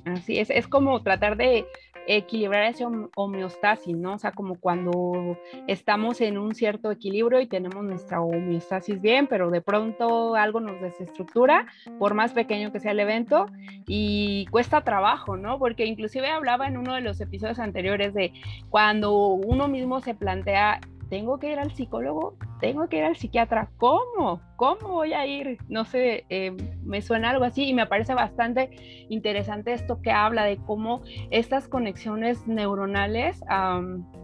[0.05, 1.67] Así es, es como tratar de
[2.07, 4.15] equilibrar esa homeostasis, ¿no?
[4.15, 9.51] O sea, como cuando estamos en un cierto equilibrio y tenemos nuestra homeostasis bien, pero
[9.51, 11.67] de pronto algo nos desestructura,
[11.99, 13.47] por más pequeño que sea el evento,
[13.87, 15.59] y cuesta trabajo, ¿no?
[15.59, 18.33] Porque inclusive hablaba en uno de los episodios anteriores de
[18.71, 23.71] cuando uno mismo se plantea tengo que ir al psicólogo, tengo que ir al psiquiatra,
[23.79, 24.41] ¿cómo?
[24.57, 25.59] ¿Cómo voy a ir?
[25.69, 28.71] No sé, eh, me suena algo así y me parece bastante
[29.09, 33.43] interesante esto que habla de cómo estas conexiones neuronales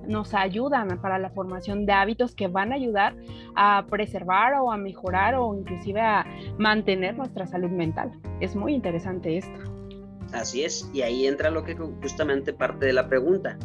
[0.06, 3.14] nos ayudan para la formación de hábitos que van a ayudar
[3.56, 6.26] a preservar o a mejorar o inclusive a
[6.58, 8.10] mantener nuestra salud mental.
[8.40, 9.58] Es muy interesante esto.
[10.32, 13.58] Así es, y ahí entra lo que justamente parte de la pregunta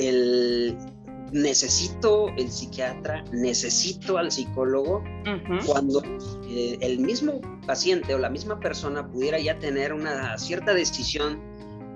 [0.00, 0.76] el
[1.32, 5.04] necesito el psiquiatra, necesito al psicólogo,
[5.64, 6.02] cuando
[6.48, 11.38] eh, el mismo paciente o la misma persona pudiera ya tener una cierta decisión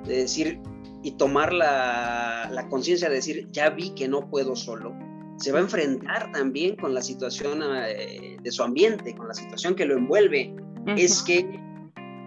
[0.06, 0.60] de decir
[1.02, 4.94] y tomar la, la conciencia de decir, ya vi que no puedo solo,
[5.36, 9.74] se va a enfrentar también con la situación eh, de su ambiente, con la situación
[9.74, 10.54] que lo envuelve.
[10.96, 11.60] Es que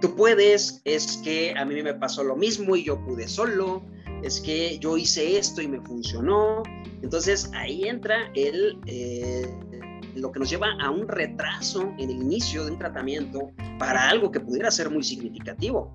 [0.02, 3.84] tú puedes, es que a mí me pasó lo mismo y yo pude solo,
[4.24, 6.64] es que yo hice esto y me funcionó.
[7.02, 9.48] Entonces ahí entra el, eh,
[10.16, 14.32] lo que nos lleva a un retraso en el inicio de un tratamiento para algo
[14.32, 15.94] que pudiera ser muy significativo.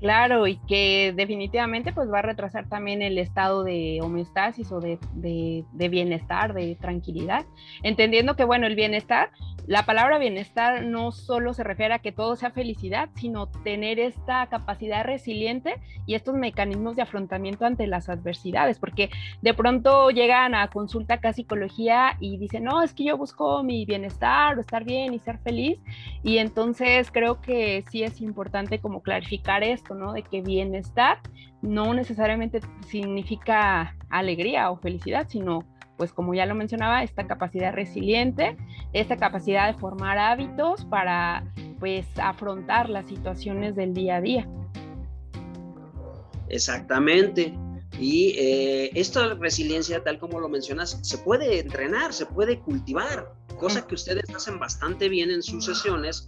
[0.00, 4.98] Claro, y que definitivamente pues va a retrasar también el estado de homeostasis o de,
[5.14, 7.46] de, bienestar, de tranquilidad,
[7.82, 9.30] entendiendo que bueno, el bienestar,
[9.66, 14.46] la palabra bienestar no solo se refiere a que todo sea felicidad, sino tener esta
[14.48, 19.08] capacidad resiliente y estos mecanismos de afrontamiento ante las adversidades, porque
[19.40, 23.86] de pronto llegan a consulta acá psicología y dicen, no, es que yo busco mi
[23.86, 25.78] bienestar o estar bien y ser feliz,
[26.22, 31.18] y entonces creo que sí es importante como clarificar esto de que bienestar
[31.62, 35.64] no necesariamente significa alegría o felicidad, sino,
[35.96, 38.56] pues como ya lo mencionaba, esta capacidad resiliente,
[38.92, 41.44] esta capacidad de formar hábitos para,
[41.78, 44.48] pues, afrontar las situaciones del día a día.
[46.48, 47.54] Exactamente.
[48.00, 53.86] Y eh, esta resiliencia, tal como lo mencionas, se puede entrenar, se puede cultivar, cosa
[53.86, 56.26] que ustedes hacen bastante bien en sus sesiones,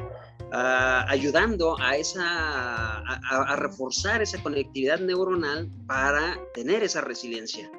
[0.52, 7.70] ah, ayudando a, esa, a reforzar esa conectividad neuronal para tener esa resiliencia.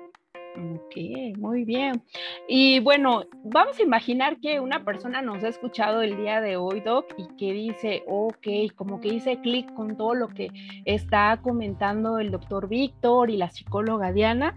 [0.57, 2.01] Ok, muy bien.
[2.47, 6.81] Y bueno, vamos a imaginar que una persona nos ha escuchado el día de hoy,
[6.81, 10.49] Doc, y que dice, ok, como que hice clic con todo lo que
[10.85, 14.55] está comentando el doctor Víctor y la psicóloga Diana,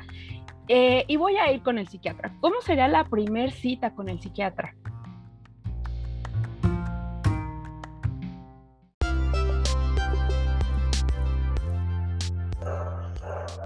[0.68, 2.34] eh, y voy a ir con el psiquiatra.
[2.40, 4.74] ¿Cómo sería la primer cita con el psiquiatra?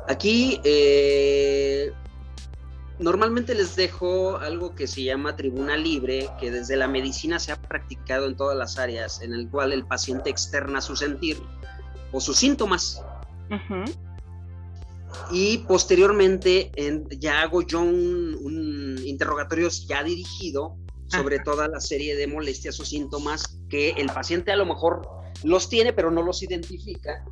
[0.07, 1.93] Aquí eh,
[2.99, 7.61] Normalmente les dejo algo que se llama tribuna libre, que desde la medicina se ha
[7.61, 11.37] practicado en todas las áreas, en el cual el paciente externa su sentir
[12.13, 13.03] o sus síntomas.
[15.33, 16.71] Y posteriormente
[17.19, 20.77] ya hago yo un, interrogatorio ya dirigido
[21.09, 25.03] sobre toda la serie de molestias o síntomas que el paciente a lo mejor
[25.43, 27.25] los tiene, pero no los identifica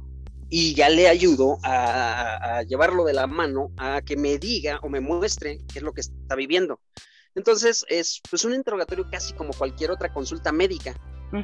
[0.54, 5.00] y ya le ayudo a, llevarlo de la mano a que me diga o me
[5.00, 6.78] muestre qué es lo que está viviendo.
[7.34, 10.94] Entonces es pues un interrogatorio casi como cualquier otra consulta médica,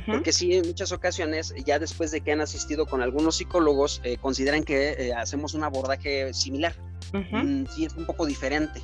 [0.07, 4.19] porque sí, en muchas ocasiones, ya después de que han asistido con algunos psicólogos, eh,
[4.19, 6.77] consideran que eh, hacemos un abordaje similar.
[7.15, 8.83] Mm, sí, es un poco diferente.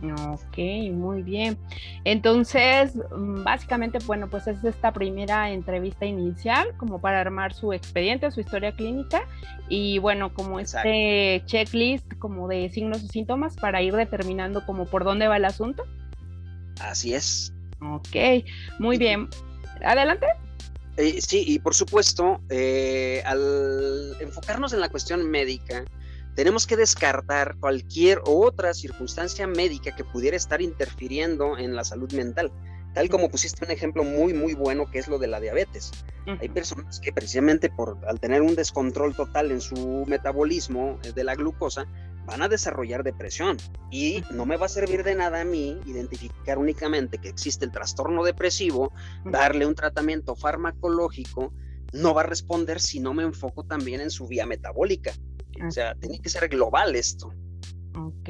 [0.00, 0.58] Ok,
[0.92, 1.58] muy bien.
[2.04, 8.30] Entonces, mm, básicamente, bueno, pues es esta primera entrevista inicial como para armar su expediente,
[8.30, 9.22] su historia clínica
[9.68, 15.02] y bueno, como este checklist como de signos y síntomas para ir determinando como por
[15.02, 15.84] dónde va el asunto.
[16.80, 17.52] Así es.
[17.80, 18.44] Ok,
[18.78, 19.28] muy bien.
[19.84, 20.26] Adelante.
[20.96, 25.84] Eh, sí, y por supuesto, eh, al enfocarnos en la cuestión médica,
[26.38, 32.52] tenemos que descartar cualquier otra circunstancia médica que pudiera estar interfiriendo en la salud mental.
[32.94, 35.90] Tal como pusiste un ejemplo muy, muy bueno que es lo de la diabetes.
[36.40, 41.24] Hay personas que precisamente por, al tener un descontrol total en su metabolismo eh, de
[41.24, 41.88] la glucosa,
[42.24, 43.56] van a desarrollar depresión.
[43.90, 47.72] Y no me va a servir de nada a mí identificar únicamente que existe el
[47.72, 48.92] trastorno depresivo,
[49.24, 51.52] darle un tratamiento farmacológico,
[51.92, 55.12] no va a responder si no me enfoco también en su vía metabólica.
[55.66, 57.32] O sea, tiene que ser global esto.
[57.96, 58.28] Ok,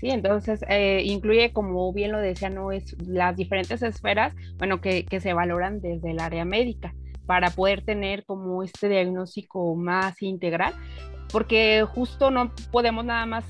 [0.00, 5.04] sí, entonces eh, incluye, como bien lo decía, no es las diferentes esferas, bueno, que,
[5.04, 6.94] que se valoran desde el área médica
[7.26, 10.72] para poder tener como este diagnóstico más integral,
[11.30, 13.44] porque justo no podemos nada más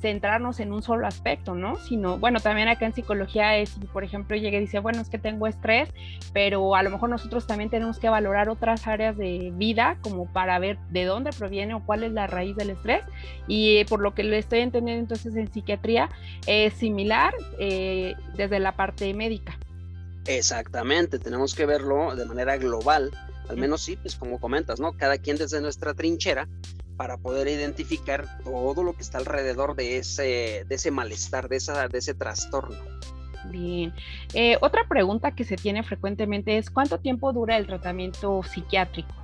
[0.00, 1.76] centrarnos en un solo aspecto, ¿no?
[1.76, 5.18] Sino, bueno, también acá en psicología es, por ejemplo, llegue y dice, bueno, es que
[5.18, 5.88] tengo estrés,
[6.32, 10.58] pero a lo mejor nosotros también tenemos que valorar otras áreas de vida como para
[10.58, 13.04] ver de dónde proviene o cuál es la raíz del estrés.
[13.46, 16.10] Y por lo que lo estoy entendiendo entonces en psiquiatría
[16.46, 19.58] es similar eh, desde la parte médica.
[20.26, 23.12] Exactamente, tenemos que verlo de manera global,
[23.48, 24.92] al menos sí, pues como comentas, ¿no?
[24.92, 26.48] Cada quien desde nuestra trinchera
[26.96, 31.88] para poder identificar todo lo que está alrededor de ese, de ese malestar, de, esa,
[31.88, 32.76] de ese trastorno.
[33.50, 33.92] Bien.
[34.34, 39.14] Eh, otra pregunta que se tiene frecuentemente es ¿cuánto tiempo dura el tratamiento psiquiátrico?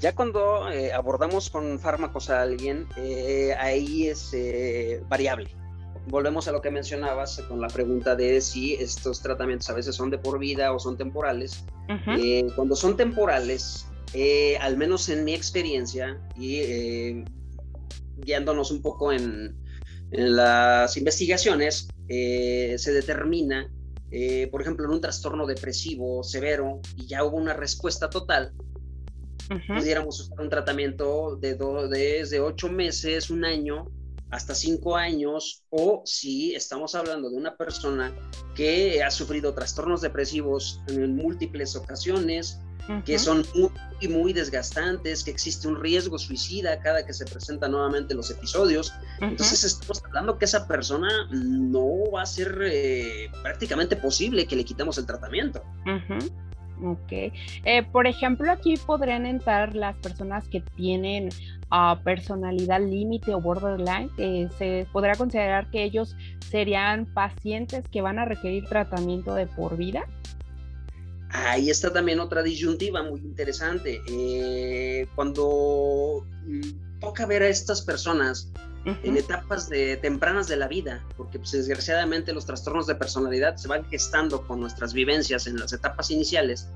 [0.00, 4.34] Ya cuando eh, abordamos con fármacos a alguien, eh, ahí es
[5.08, 5.50] variable.
[6.06, 10.08] volvemos a lo que mencionabas con la pregunta de si estos tratamientos a veces son
[10.08, 11.64] de por vida o son temporales.
[12.56, 17.24] Cuando son temporales, eh, al menos en mi experiencia y eh,
[18.18, 19.56] guiándonos un poco en,
[20.12, 23.72] las investigaciones, se determina,
[24.50, 28.52] por ejemplo, en un trastorno depresivo severo y ya hubo una respuesta total,
[29.68, 31.56] pudiéramos usar un tratamiento de
[31.88, 33.88] desde ocho meses, un año,
[34.30, 38.12] hasta cinco años, o si estamos hablando de una persona
[38.54, 42.60] que ha sufrido trastornos depresivos en múltiples ocasiones,
[43.04, 48.14] que son muy, muy desgastantes, que existe un riesgo suicida cada que se presentan nuevamente
[48.14, 48.92] los episodios.
[49.20, 54.64] Entonces estamos hablando que esa persona no va a ser eh, prácticamente posible que le
[54.64, 55.62] quitemos el tratamiento.
[56.82, 57.12] Ok.
[57.12, 61.28] Eh, por ejemplo, aquí podrían entrar las personas que tienen
[61.70, 64.10] uh, personalidad límite o borderline.
[64.58, 66.16] se podrá considerar que ellos
[66.50, 70.06] serían pacientes que van a requerir tratamiento de por vida.
[71.32, 74.02] Ahí está también otra disyuntiva muy interesante.
[74.06, 78.50] Eh, cuando mm, toca ver a estas personas
[78.84, 83.68] en etapas de, tempranas de la vida, porque pues, desgraciadamente los trastornos de personalidad se
[83.68, 86.68] van gestando con nuestras vivencias en las etapas iniciales,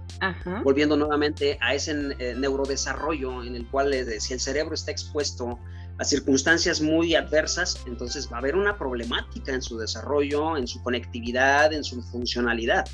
[0.62, 5.59] volviendo nuevamente a ese eh, neurodesarrollo en el cual eh, si el cerebro está expuesto
[5.96, 10.82] a circunstancias muy adversas, entonces va a haber una problemática en su desarrollo, en su
[10.82, 12.84] conectividad, en su funcionalidad.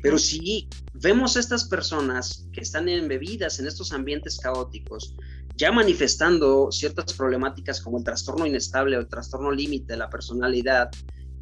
[0.00, 5.16] Pero si vemos a estas personas que están embebidas en estos ambientes caóticos,
[5.56, 10.88] ya manifestando ciertas problemáticas como el trastorno inestable o el trastorno límite de la personalidad,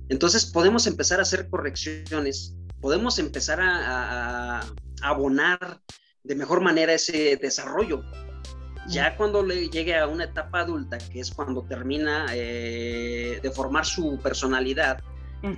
[0.09, 4.67] entonces podemos empezar a hacer correcciones, podemos empezar a,
[5.03, 5.81] abonar
[6.25, 8.03] de mejor manera ese desarrollo.
[8.89, 13.87] Ya cuando le llegue a una etapa adulta, que es cuando termina eh, de formar
[13.87, 15.03] su personalidad,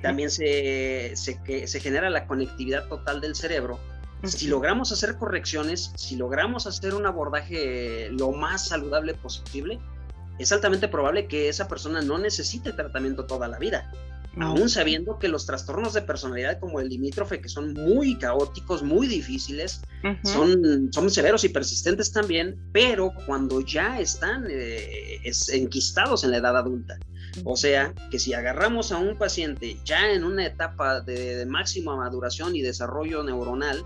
[0.01, 3.79] también se, se, se genera la conectividad total del cerebro,
[4.25, 9.81] si logramos hacer correcciones, si logramos hacer un abordaje lo más saludable posible,
[10.39, 13.91] es altamente probable que esa persona no necesite tratamiento toda la vida.
[14.41, 19.07] Aún sabiendo que los trastornos de personalidad como el limítrofe, que son muy caóticos, muy
[19.07, 19.83] difíciles,
[20.23, 25.21] son, son severos y persistentes también, pero cuando ya están eh,
[25.53, 26.97] enquistados en la edad adulta.
[27.45, 31.97] O sea, que si agarramos a un paciente ya en una etapa de, de máxima
[31.97, 33.85] maduración y desarrollo neuronal,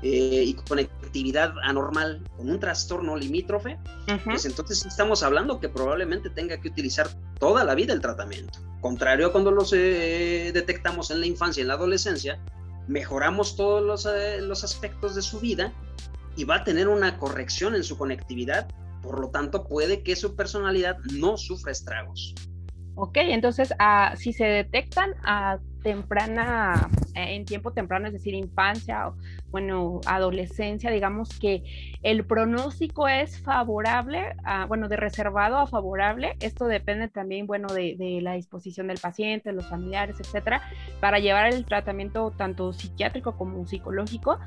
[0.00, 3.78] eh, y conectividad anormal con un trastorno limítrofe,
[4.24, 7.08] pues entonces estamos hablando que probablemente tenga que utilizar
[7.40, 8.60] toda la vida el tratamiento.
[8.80, 12.38] Contrario a cuando los eh, detectamos en la infancia y en la adolescencia,
[12.86, 15.72] mejoramos todos los, eh, los aspectos de su vida
[16.36, 18.68] y va a tener una corrección en su conectividad,
[19.02, 22.36] por lo tanto puede que su personalidad no sufra estragos.
[23.00, 29.06] Ok, entonces ah, si se detectan a temprana, eh, en tiempo temprano, es decir, infancia
[29.06, 29.14] o,
[29.52, 31.62] bueno, adolescencia, digamos que
[32.02, 34.34] el pronóstico es favorable,
[34.66, 36.34] bueno, de reservado a favorable.
[36.40, 40.60] Esto depende también, bueno, de, la disposición del paciente, los familiares, etcétera,
[41.00, 44.40] para llevar el tratamiento tanto psiquiátrico como psicológico.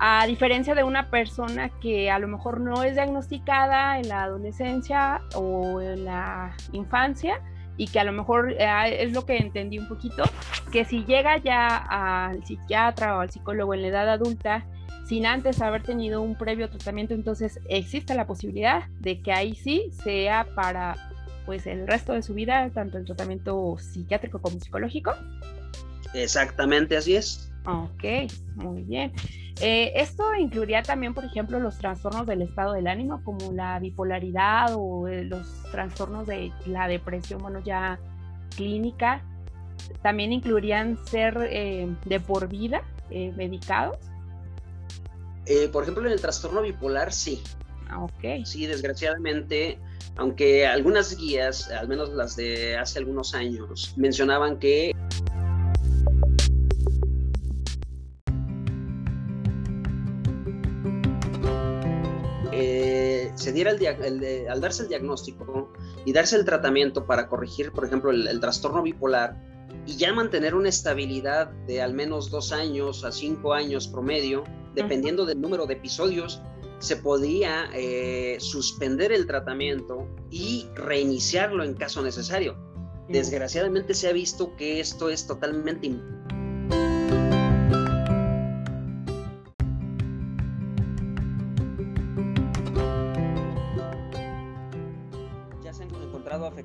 [0.00, 5.20] A diferencia de una persona que a lo mejor no es diagnosticada en la adolescencia
[5.34, 7.42] o en la infancia,
[7.76, 10.24] y que a lo mejor eh, es lo que entendí un poquito,
[10.72, 14.64] que si llega ya al psiquiatra o al psicólogo en la edad adulta,
[15.06, 19.90] sin antes haber tenido un previo tratamiento, entonces existe la posibilidad de que ahí sí
[20.02, 20.96] sea para
[21.44, 25.14] pues el resto de su vida, tanto el tratamiento psiquiátrico como psicológico.
[26.14, 27.53] Exactamente, así es.
[27.66, 28.04] Ok,
[28.56, 29.12] muy bien.
[29.60, 34.74] Eh, esto incluiría también, por ejemplo, los trastornos del estado del ánimo, como la bipolaridad
[34.74, 37.98] o eh, los trastornos de la depresión, bueno, ya
[38.54, 39.22] clínica.
[40.02, 43.98] También incluirían ser eh, de por vida medicados.
[45.72, 47.42] por ejemplo, en el trastorno bipolar, sí.
[47.88, 48.44] Ah, ok.
[48.44, 49.78] Sí, desgraciadamente,
[50.16, 54.94] aunque algunas guías, al menos las de hace algunos años, mencionaban que
[63.34, 65.72] se diera el, al darse el diagnóstico
[66.04, 69.36] y darse el tratamiento para corregir, por ejemplo, el, trastorno bipolar
[69.86, 75.26] y ya mantener una estabilidad de al menos dos años a cinco años promedio, dependiendo
[75.26, 76.40] del número de episodios,
[76.78, 82.56] se podía eh, suspender el tratamiento y reiniciarlo en caso necesario.
[83.08, 85.86] Desgraciadamente se ha visto que esto es totalmente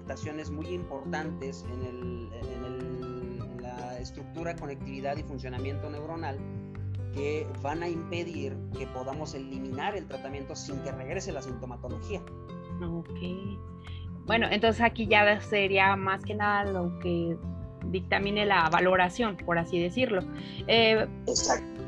[0.10, 6.40] afectaciones muy importantes en, el, en la estructura, conectividad y funcionamiento neuronal
[7.14, 12.22] que van a impedir que podamos eliminar el tratamiento sin que regrese la sintomatología.
[12.82, 13.20] Ok.
[14.26, 17.38] Bueno, entonces aquí ya sería más que nada lo que
[17.86, 20.24] dictamine la valoración, por así decirlo.
[20.68, 21.79] Eh, Exacto.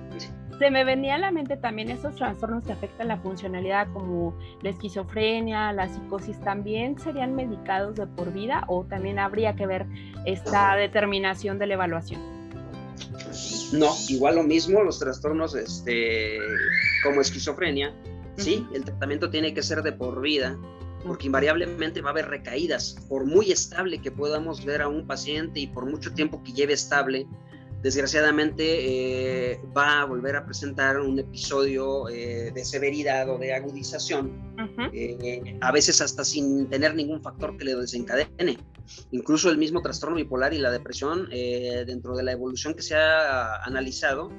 [0.61, 4.69] Se me venía a la mente también esos trastornos que afectan la funcionalidad como la
[4.69, 9.87] esquizofrenia, la psicosis, ¿también serían medicados de por vida o también habría que ver
[10.27, 12.21] esta determinación de la evaluación?
[13.73, 16.37] No, igual lo mismo, los trastornos este,
[17.03, 17.95] como esquizofrenia,
[18.37, 20.59] sí, el tratamiento tiene que ser de por vida,
[21.07, 22.97] porque invariablemente va a haber recaídas.
[23.09, 26.73] Por muy estable que podamos ver a un paciente y por mucho tiempo que lleve
[26.73, 27.25] estable,
[27.81, 34.31] desgraciadamente eh, va a volver a presentar un episodio eh, de severidad o de agudización,
[34.93, 38.57] eh, a veces hasta sin tener ningún factor que le desencadene.
[39.11, 43.63] Incluso el mismo trastorno bipolar y la depresión, dentro de la evolución que se ha
[43.63, 44.31] analizado,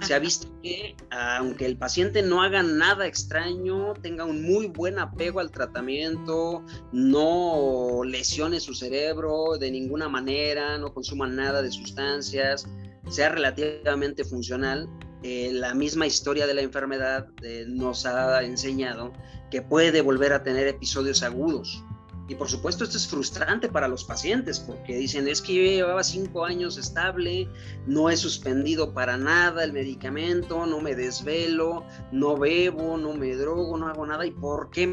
[0.00, 4.98] se ha visto que aunque el paciente no haga nada extraño, tenga un muy buen
[4.98, 12.66] apego al tratamiento, no lesione su cerebro de ninguna manera, no consuma nada de sustancias,
[13.08, 14.88] sea relativamente funcional,
[15.22, 19.12] eh, la misma historia de la enfermedad eh, nos ha enseñado
[19.50, 21.82] que puede volver a tener episodios agudos.
[22.26, 26.02] Y por supuesto esto es frustrante para los pacientes porque dicen, es que yo llevaba
[26.02, 27.48] cinco años estable,
[27.86, 33.76] no he suspendido para nada el medicamento, no me desvelo, no bebo, no me drogo,
[33.76, 34.24] no hago nada.
[34.24, 34.86] ¿Y por qué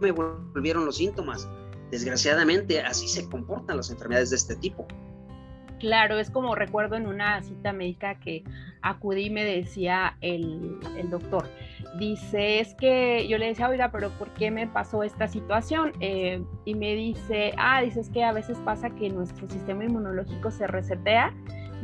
[0.00, 1.48] me volvieron los síntomas?
[1.90, 4.86] Desgraciadamente así se comportan las enfermedades de este tipo.
[5.78, 8.44] Claro, es como recuerdo en una cita médica que
[8.80, 10.78] acudí y me decía el,
[11.10, 11.48] doctor.
[11.98, 15.92] Dice, es que yo le decía, oiga, pero ¿por qué me pasó esta situación?
[16.00, 20.50] Eh, y me dice, ah, dice, es que a veces pasa que nuestro sistema inmunológico
[20.50, 21.32] se resetea.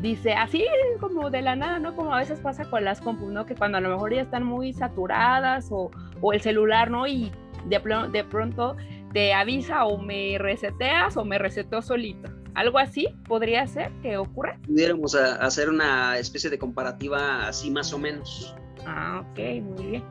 [0.01, 0.65] Dice, así
[1.01, 1.95] como de la nada, ¿no?
[1.95, 3.47] Como a veces pasa con las compus, ¿no?
[3.47, 5.91] Que cuando a lo mejor ya están muy saturadas o,
[6.21, 7.07] o el celular, ¿no?
[7.07, 7.31] Y
[7.67, 8.77] de, de pronto
[9.13, 12.31] te avisa o me reseteas o me resetó solito.
[12.55, 14.59] ¿Algo así podría ser que ocurra?
[14.67, 18.55] Pudiéramos hacer una especie de comparativa así más o menos.
[18.87, 20.03] Ah, ok, muy bien.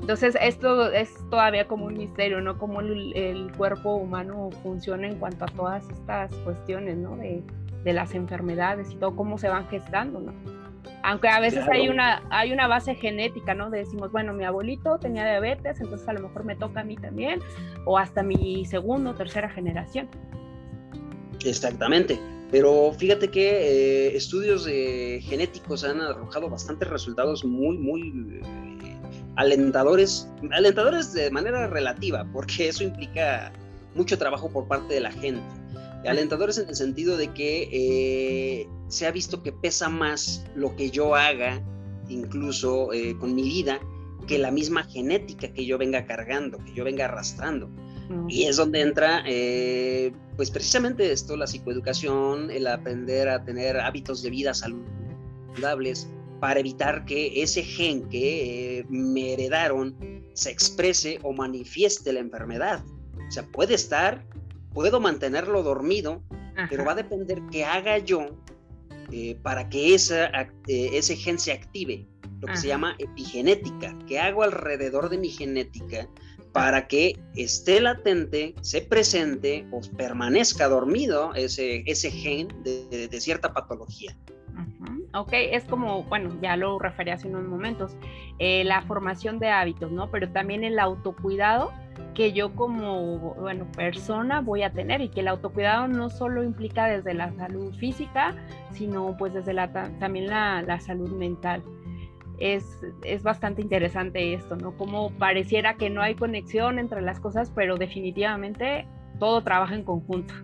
[0.00, 2.58] Entonces, esto es todavía como un misterio, ¿no?
[2.58, 7.16] Cómo el, cuerpo humano funciona en cuanto a todas estas cuestiones, ¿no?
[7.16, 7.42] De,
[7.82, 10.32] de, las enfermedades y todo, cómo se van gestando, ¿no?
[11.02, 13.70] Aunque a veces hay, una, hay una base genética, ¿no?
[13.70, 17.40] decimos, bueno, mi abuelito tenía diabetes, entonces a lo mejor me toca a mí también,
[17.84, 20.08] o hasta mi segundo o tercera generación.
[21.44, 22.18] Exactamente.
[22.50, 28.96] Pero fíjate que eh, estudios genéticos han arrojado bastantes resultados muy, muy eh,
[29.34, 33.52] alentadores, alentadores de manera relativa, porque eso implica
[33.94, 35.42] mucho trabajo por parte de la gente.
[36.06, 40.90] Alentadores en el sentido de que eh, se ha visto que pesa más lo que
[40.90, 41.60] yo haga,
[42.08, 43.80] incluso con mi vida,
[44.28, 47.68] que la misma genética que yo venga cargando, que yo venga arrastrando.
[48.28, 54.22] Y es donde entra, eh, pues precisamente esto, la psicoeducación, el aprender a tener hábitos
[54.22, 56.08] de vida saludables
[56.40, 59.96] para evitar que ese gen que eh, me heredaron
[60.34, 62.84] se exprese o manifieste la enfermedad.
[63.26, 64.24] O sea, puede estar,
[64.72, 66.22] puedo mantenerlo dormido,
[66.70, 68.28] pero va a depender qué haga yo
[69.10, 70.30] eh, para que esa,
[70.66, 72.06] ese gen se active,
[72.40, 76.08] lo que se llama epigenética, que hago alrededor de mi genética
[76.56, 84.16] para que esté latente, se presente o permanezca dormido ese, ese gen de, cierta patología.
[85.12, 87.94] Ok, es como, bueno, ya lo referí hace unos momentos,
[88.38, 90.10] eh, la formación de hábitos, ¿no?
[90.10, 91.72] Pero también el autocuidado
[92.14, 96.86] que yo como, bueno, persona voy a tener y que el autocuidado no solo implica
[96.86, 98.34] desde la salud física,
[98.72, 101.62] sino pues desde la, también la, la salud mental
[102.38, 102.64] es,
[103.22, 104.76] bastante interesante esto, ¿no?
[104.76, 108.86] Como pareciera que no hay conexión entre las cosas, pero definitivamente
[109.18, 110.34] todo trabaja en conjunto.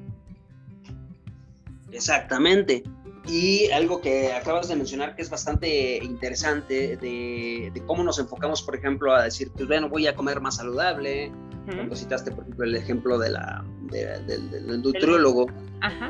[1.90, 2.82] Exactamente.
[3.28, 8.74] Y algo que acabas de mencionar que es bastante interesante de, cómo nos enfocamos, por
[8.74, 11.30] ejemplo, a decir, pues bueno, voy a comer más saludable.
[11.64, 15.47] Cuando citaste, por ejemplo, el ejemplo de la, del, nutriólogo,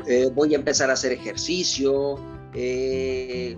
[0.07, 2.15] eh, voy a empezar a hacer ejercicio.
[2.55, 3.55] Eh,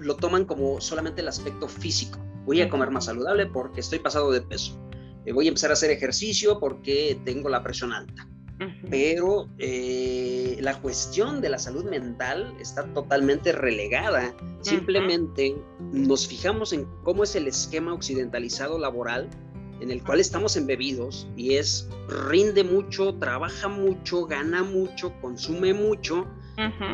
[0.00, 2.18] lo toman como solamente el aspecto físico.
[2.44, 4.78] Voy a comer más saludable porque estoy pasado de peso.
[5.26, 8.26] Eh, voy a empezar a hacer ejercicio porque tengo la presión alta.
[8.90, 14.34] Pero eh, la cuestión de la salud mental está totalmente relegada.
[14.60, 15.56] Simplemente
[15.92, 19.30] nos fijamos en cómo es el esquema occidentalizado laboral
[19.80, 21.88] en el cual estamos embebidos y es
[22.28, 26.26] rinde mucho, trabaja mucho, gana mucho, consume mucho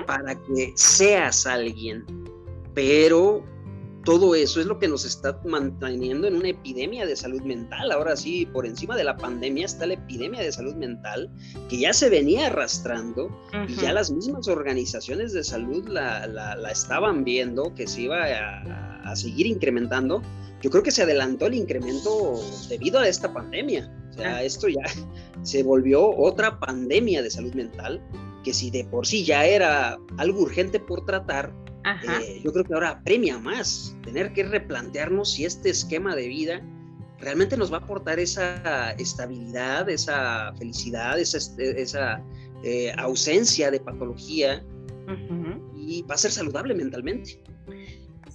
[0.06, 2.04] para que seas alguien.
[2.76, 3.42] Pero
[4.04, 7.90] todo eso es lo que nos está manteniendo en una epidemia de salud mental.
[7.90, 11.30] Ahora sí, por encima de la pandemia está la epidemia de salud mental
[11.70, 13.30] que ya se venía arrastrando
[13.66, 18.26] y ya las mismas organizaciones de salud la, estaban viendo que se iba
[19.04, 20.22] a, seguir incrementando.
[20.60, 23.90] Yo creo que se adelantó el incremento debido a esta pandemia.
[24.10, 24.42] O sea, ah.
[24.42, 24.84] esto ya
[25.44, 28.02] se volvió otra pandemia de salud mental
[28.44, 31.52] que si de por sí ya era algo urgente por tratar,
[31.86, 36.62] eh, yo creo que ahora premia más tener que replantearnos si este esquema de vida
[37.18, 42.22] realmente nos va a aportar esa estabilidad, esa felicidad, esa, esa
[42.62, 44.64] eh, ausencia de patología
[45.76, 47.40] y va a ser saludable mentalmente.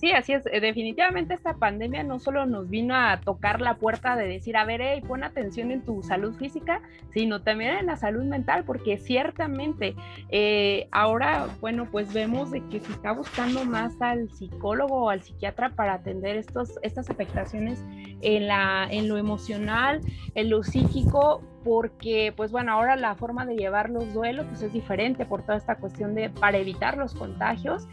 [0.01, 0.47] Sí, así es.
[0.47, 4.65] Eh, definitivamente esta pandemia no solo nos vino a tocar la puerta de decir, a
[4.65, 6.81] ver, hey, pon atención en tu salud física,
[7.13, 9.93] sino también en la salud mental, porque ciertamente
[10.29, 15.21] eh, ahora, bueno, pues vemos de que se está buscando más al psicólogo o al
[15.21, 17.85] psiquiatra para atender estos, estas afectaciones
[18.21, 20.01] en, la, en lo emocional,
[20.33, 24.73] en lo psíquico, porque pues bueno, ahora la forma de llevar los duelos pues es
[24.73, 27.87] diferente por toda esta cuestión de para evitar los contagios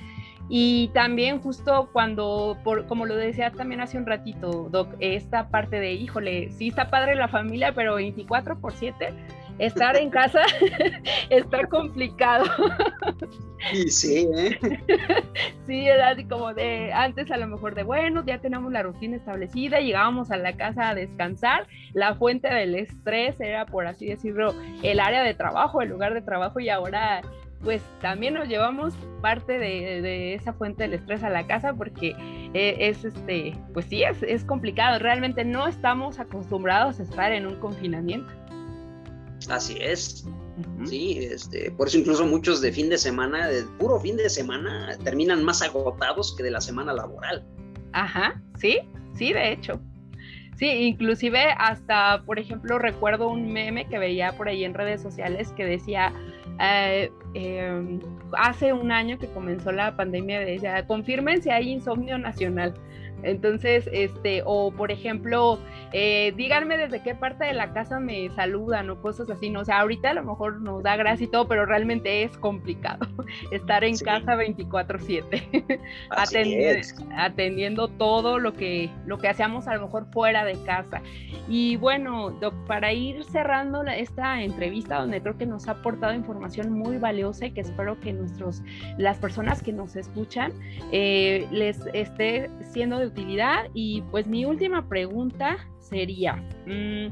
[0.48, 5.78] y también justo cuando, por, como lo decía también hace un ratito, Doc, esta parte
[5.78, 9.12] de, híjole, sí está padre la familia, pero 24 por 7,
[9.58, 10.40] estar en casa
[11.30, 12.46] está complicado.
[13.72, 14.58] Y sí, ¿eh?
[15.66, 19.16] Sí, era así como de, antes a lo mejor de, bueno, ya tenemos la rutina
[19.16, 24.54] establecida, llegábamos a la casa a descansar, la fuente del estrés era, por así decirlo,
[24.82, 27.20] el área de trabajo, el lugar de trabajo, y ahora
[27.62, 32.14] pues también nos llevamos parte de, esa fuente del estrés a la casa porque
[32.54, 34.98] eh, es, este, pues sí, es, complicado.
[34.98, 38.32] Realmente no estamos acostumbrados a estar en un confinamiento.
[39.48, 40.26] Así es.
[40.84, 44.96] Sí, este, por eso incluso muchos de fin de semana, de puro fin de semana,
[45.04, 47.44] terminan más agotados que de la semana laboral.
[47.92, 48.80] Ajá, sí,
[49.14, 49.80] sí, de hecho.
[50.58, 55.52] Sí, inclusive hasta, por ejemplo, recuerdo un meme que veía por ahí en redes sociales
[55.52, 56.12] que decía,
[56.60, 58.00] eh, em,
[58.32, 62.74] hace un año que comenzó la pandemia, decía, confirmen si hay insomnio nacional.
[63.22, 65.58] Entonces, este, o por ejemplo,
[65.92, 69.60] eh, díganme desde qué parte de la casa me saludan o cosas así, ¿no?
[69.60, 73.06] O sea, ahorita a lo mejor nos da gracia y todo, pero realmente es complicado
[73.50, 75.80] estar en casa 24/7,
[77.16, 81.02] atendiendo, todo lo que, lo que hacíamos a lo mejor fuera de casa.
[81.48, 86.72] Y bueno, Doc, para ir cerrando esta entrevista, donde creo que nos ha aportado información
[86.72, 88.62] muy valiosa y que espero que nuestros,
[88.98, 90.52] las personas que nos escuchan
[90.92, 93.68] eh, les esté siendo de utilidad.
[93.74, 96.36] Y pues mi última pregunta sería,
[96.66, 97.08] mm,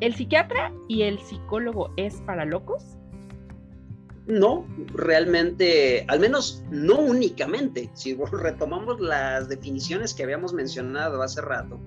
[0.00, 2.96] ¿el psiquiatra y el psicólogo es para locos?
[4.26, 7.90] No, realmente, al menos no únicamente.
[7.92, 11.78] Si retomamos las definiciones que habíamos mencionado hace rato,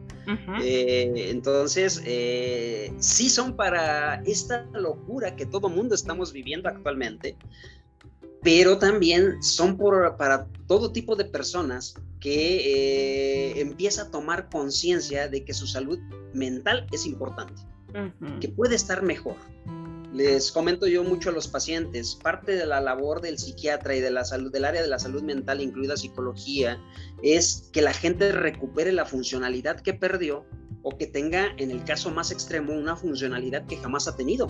[0.62, 7.38] eh, entonces eh, sí son para esta locura que todo mundo estamos viviendo actualmente,
[8.48, 9.78] pero también son
[10.18, 16.00] para todo tipo de personas que eh, empieza a tomar conciencia de que su salud
[16.34, 17.62] mental es importante,
[18.40, 19.36] que puede estar mejor.
[20.14, 24.12] Les comento yo mucho a los pacientes, parte de la labor del psiquiatra y de
[24.12, 26.82] la salud, del área de la salud mental, incluida psicología,
[27.22, 30.46] es que la gente recupere la funcionalidad que perdió
[30.88, 34.48] o que tenga, en el caso más extremo, una funcionalidad que jamás ha tenido.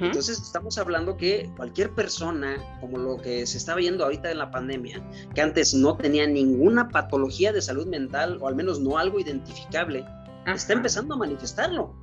[0.00, 4.48] Entonces estamos hablando que cualquier persona, como lo que se está viendo ahorita en la
[4.52, 5.02] pandemia,
[5.34, 10.04] que antes no tenía ninguna patología de salud mental o al menos no algo identificable,
[10.46, 11.96] está empezando a manifestarlo.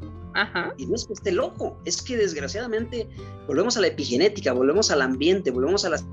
[0.77, 3.07] Y no es que esté loco, es que desgraciadamente
[3.47, 6.05] volvemos a la epigenética, volvemos al ambiente, volvemos a las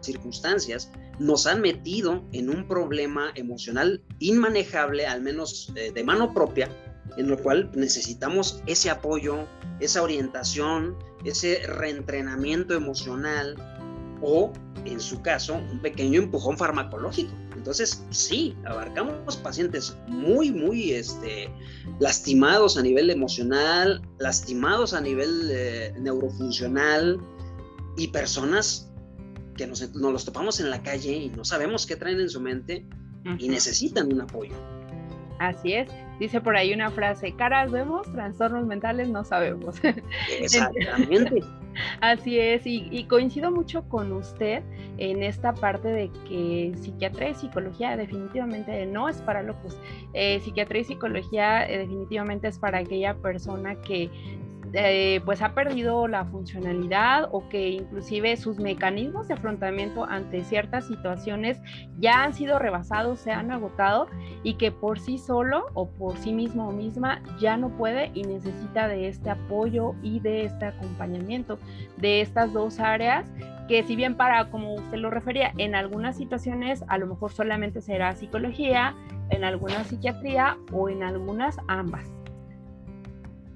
[0.00, 6.68] circunstancias, nos han metido en un problema emocional inmanejable, al menos eh, de mano propia,
[7.16, 9.46] en lo cual necesitamos ese apoyo,
[9.80, 13.56] esa orientación, ese reentrenamiento emocional
[14.22, 14.52] o,
[14.84, 17.32] en su caso, un pequeño empujón farmacológico.
[17.56, 21.48] Entonces, sí, abarcamos pacientes muy, muy este,
[22.00, 27.20] lastimados a nivel emocional, lastimados a nivel eh, neurofuncional
[27.96, 28.90] y personas
[29.56, 32.40] que nos, nos, los topamos en la calle y no sabemos qué traen en su
[32.40, 32.86] mente
[33.38, 34.54] y necesitan un apoyo.
[35.38, 35.88] Así es
[36.22, 39.82] Dice por ahí una frase, caras vemos, trastornos mentales no sabemos.
[40.40, 41.42] Exactamente.
[42.00, 44.62] Así es, y, coincido mucho con usted
[44.98, 49.76] en esta parte de que psiquiatría y psicología definitivamente no es para locos.
[50.12, 54.08] Eh, psiquiatría y psicología eh, definitivamente es para aquella persona que
[54.74, 60.86] eh, pues ha perdido la funcionalidad o que inclusive sus mecanismos de afrontamiento ante ciertas
[60.86, 61.60] situaciones
[61.98, 64.06] ya han sido rebasados, se han agotado
[64.42, 68.22] y que por sí solo o por sí mismo o misma ya no puede y
[68.22, 71.58] necesita de este apoyo y de este acompañamiento
[71.98, 73.30] de estas dos áreas
[73.68, 77.80] que si bien para, como usted lo refería, en algunas situaciones a lo mejor solamente
[77.80, 78.94] será psicología,
[79.30, 82.21] en algunas psiquiatría o en algunas ambas.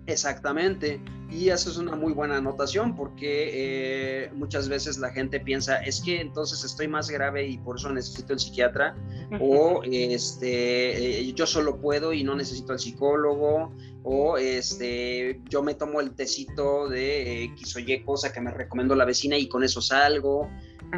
[0.07, 1.01] Exactamente.
[1.31, 6.01] Y eso es una muy buena anotación porque eh, muchas veces la gente piensa, es
[6.01, 8.97] que entonces estoy más grave y por eso necesito el psiquiatra,
[9.41, 13.73] o este, eh, yo solo puedo y no necesito al psicólogo,
[14.05, 18.95] o este, yo me tomo el tecito de X o Y cosa que me recomendó
[18.95, 20.49] la vecina y con eso salgo.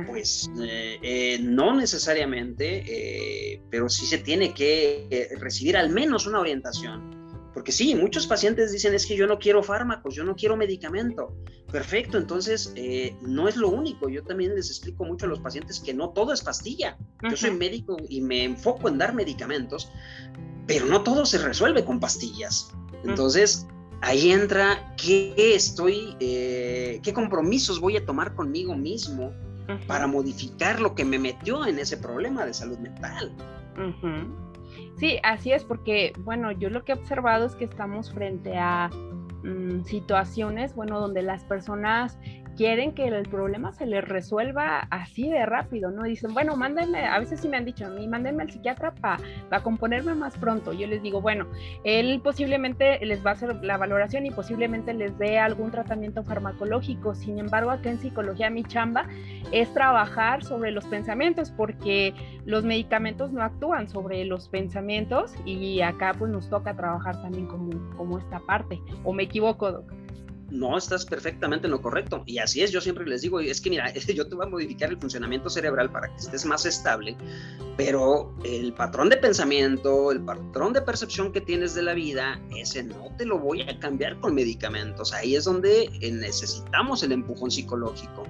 [0.06, 7.17] Pues eh, no necesariamente, pero sí se tiene que recibir al menos una orientación
[7.58, 11.34] porque sí, muchos pacientes dicen es que yo no quiero fármacos, yo no quiero medicamento.
[11.72, 14.08] Perfecto, entonces eh, no es lo único.
[14.08, 16.96] Yo también les explico mucho a los pacientes que no todo es pastilla.
[17.28, 19.90] Yo soy médico y me enfoco en dar medicamentos,
[20.68, 22.70] pero no todo se resuelve con pastillas.
[23.02, 23.66] Entonces,
[24.02, 29.32] ahí entra qué estoy, eh, qué compromisos voy a tomar conmigo mismo
[29.88, 33.34] para modificar lo que me metió en ese problema de salud mental.
[34.98, 38.90] Sí, así es, porque, bueno, yo lo que he observado es que estamos frente a
[39.44, 42.18] mm, situaciones, bueno, donde las personas
[42.58, 46.02] quieren que el problema se les resuelva así de rápido, ¿no?
[46.02, 49.62] Dicen, bueno, mándenme, a veces sí me han dicho a mí, mándenme al psiquiatra para
[49.62, 50.72] componerme más pronto.
[50.72, 51.46] Yo les digo, bueno,
[51.84, 57.14] él posiblemente les va a hacer la valoración y posiblemente les dé algún tratamiento farmacológico.
[57.14, 59.06] Sin embargo, acá en psicología mi chamba
[59.52, 62.12] es trabajar sobre los pensamientos porque
[62.44, 67.70] los medicamentos no actúan sobre los pensamientos y acá pues nos toca trabajar también como,
[67.96, 68.82] como esta parte.
[69.04, 70.07] ¿O me equivoco, doctor?
[70.50, 72.22] No estás perfectamente en lo correcto.
[72.26, 74.90] Y así es, yo siempre les digo, es que mira, yo te voy a modificar
[74.90, 77.16] el funcionamiento cerebral para que estés más estable,
[77.76, 82.82] pero el patrón de pensamiento, el patrón de percepción que tienes de la vida, ese
[82.82, 85.12] no te lo voy a cambiar con medicamentos.
[85.12, 88.24] Ahí es donde eh, necesitamos el empujón psicológico.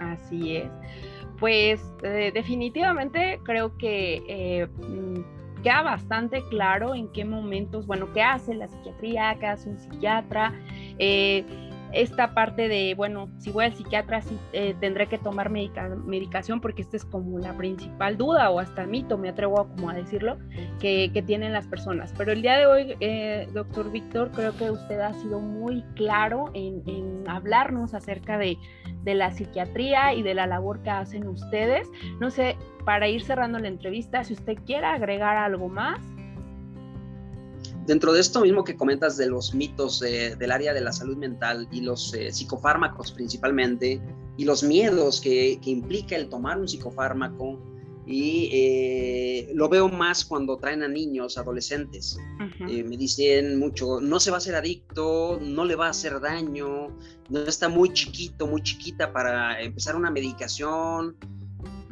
[0.00, 0.70] así es.
[1.38, 4.22] Pues eh, definitivamente creo que...
[4.28, 9.68] Eh, mm, queda bastante claro en qué momentos, bueno, qué hace la psiquiatría, qué hace
[9.68, 10.52] un psiquiatra,
[10.98, 11.44] eh,
[11.92, 14.20] esta parte de, bueno, si voy al psiquiatra,
[14.52, 19.16] eh, tendré que tomar medicación porque esta es como la principal duda o hasta mito,
[19.16, 20.38] me atrevo a, como a decirlo,
[20.80, 22.14] que, tienen las personas.
[22.16, 26.50] Pero el día de hoy, eh, doctor Víctor, creo que usted ha sido muy claro
[26.54, 26.82] en,
[27.26, 28.56] hablarnos acerca de,
[29.02, 31.88] de la psiquiatría y de la labor que hacen ustedes.
[32.20, 36.00] No sé, para ir cerrando la entrevista, si usted quiere agregar algo más.
[37.88, 41.66] Dentro de esto mismo que comentas de los mitos del área de la salud mental
[41.72, 43.98] y los eh, psicofármacos principalmente,
[44.36, 47.58] y los miedos que, implica el tomar un psicofármaco,
[48.06, 52.18] y eh, lo veo más cuando traen a niños, adolescentes.
[52.68, 56.20] Eh, me dicen mucho, no se va a hacer adicto, no le va a hacer
[56.20, 56.94] daño,
[57.30, 61.16] no está muy chiquito, muy chiquita para empezar una medicación,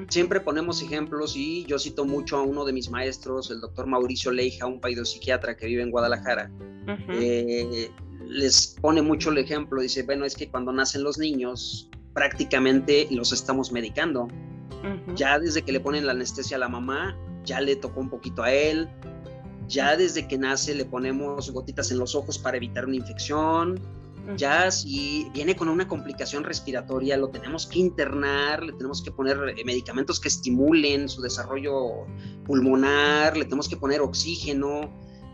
[0.09, 4.31] Siempre ponemos ejemplos y yo cito mucho a uno de mis maestros, el doctor Mauricio
[4.31, 6.51] Leija, un psiquiatra que vive en Guadalajara.
[7.09, 7.91] Eh,
[8.29, 13.33] les pone mucho el ejemplo, dice, bueno, es que cuando nacen los niños prácticamente los
[13.33, 14.29] estamos medicando.
[15.15, 18.43] Ya desde que le ponen la anestesia a la mamá, ya le tocó un poquito
[18.43, 18.89] a él.
[19.69, 23.81] Ya desde que nace le ponemos gotitas en los ojos para evitar una infección
[24.37, 29.55] ya si viene con una complicación respiratoria, lo tenemos que internar, le tenemos que poner
[29.57, 32.07] eh, medicamentos que estimulen su desarrollo
[32.45, 34.91] pulmonar, le tenemos que poner oxígeno,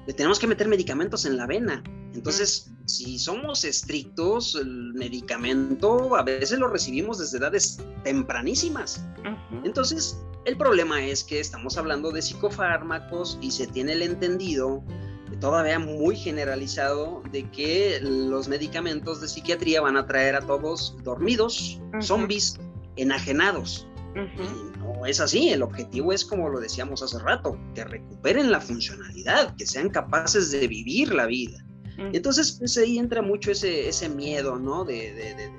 [0.07, 1.83] le tenemos que meter medicamentos en la vena.
[2.15, 9.05] Entonces, si somos estrictos, el medicamento a veces lo recibimos desde edades tempranísimas.
[9.65, 14.85] Entonces, el problema es que estamos hablando de psicofármacos y se tiene el entendido
[15.43, 21.81] todavía muy generalizado de que los medicamentos de psiquiatría van a traer a todos dormidos,
[22.01, 22.61] zombies,
[22.95, 23.89] enajenados.
[24.79, 29.57] no es así, el objetivo es como lo decíamos hace rato, que recuperen la funcionalidad,
[29.57, 31.59] que sean capaces de vivir la vida.
[31.99, 34.85] Entonces, pues ahí entra mucho ese, ese miedo, ¿no?
[34.85, 35.13] De,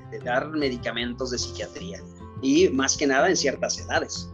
[0.10, 2.02] de dar medicamentos de psiquiatría
[2.42, 4.30] y más que nada en ciertas edades.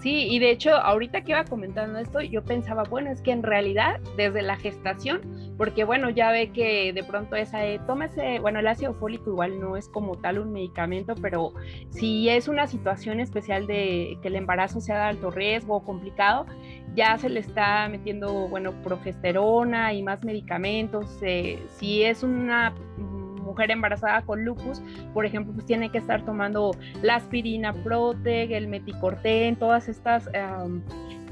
[0.00, 3.42] Sí, y de hecho, ahorita que iba comentando esto, yo pensaba, bueno, es que en
[3.42, 8.60] realidad desde la gestación, porque bueno, ya ve que de pronto esa, eh, tómese, bueno,
[8.60, 11.52] el ácido fólico igual no es como tal un medicamento, pero
[11.90, 16.46] si es una situación especial de que el embarazo sea de alto riesgo o complicado,
[16.94, 21.18] ya se le está metiendo, bueno, progesterona y más medicamentos.
[21.22, 22.72] Eh, si es una
[23.48, 24.82] mujer embarazada con lupus,
[25.14, 26.72] por ejemplo, pues tiene que estar tomando
[27.02, 30.28] la aspirina Proteg, el meticorten, todas estas,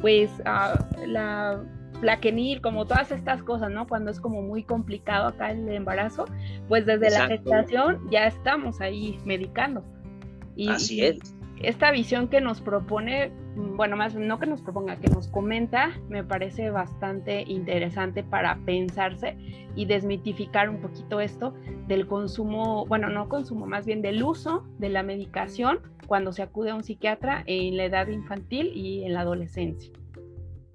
[0.00, 1.62] pues uh, la
[2.00, 3.86] plaquenil, como todas estas cosas, ¿no?
[3.86, 6.26] Cuando es como muy complicado acá el embarazo,
[6.68, 9.84] pues desde la gestación ya estamos ahí medicando.
[10.54, 11.18] Y, Así es.
[11.62, 16.22] Esta visión que nos propone bueno, más no que nos proponga, que nos comenta, me
[16.22, 19.36] parece bastante interesante para pensarse
[19.74, 21.54] y desmitificar un poquito esto
[21.88, 26.70] del consumo, bueno, no consumo, más bien del uso de la medicación cuando se acude
[26.70, 29.90] a un psiquiatra en la edad infantil y en la adolescencia.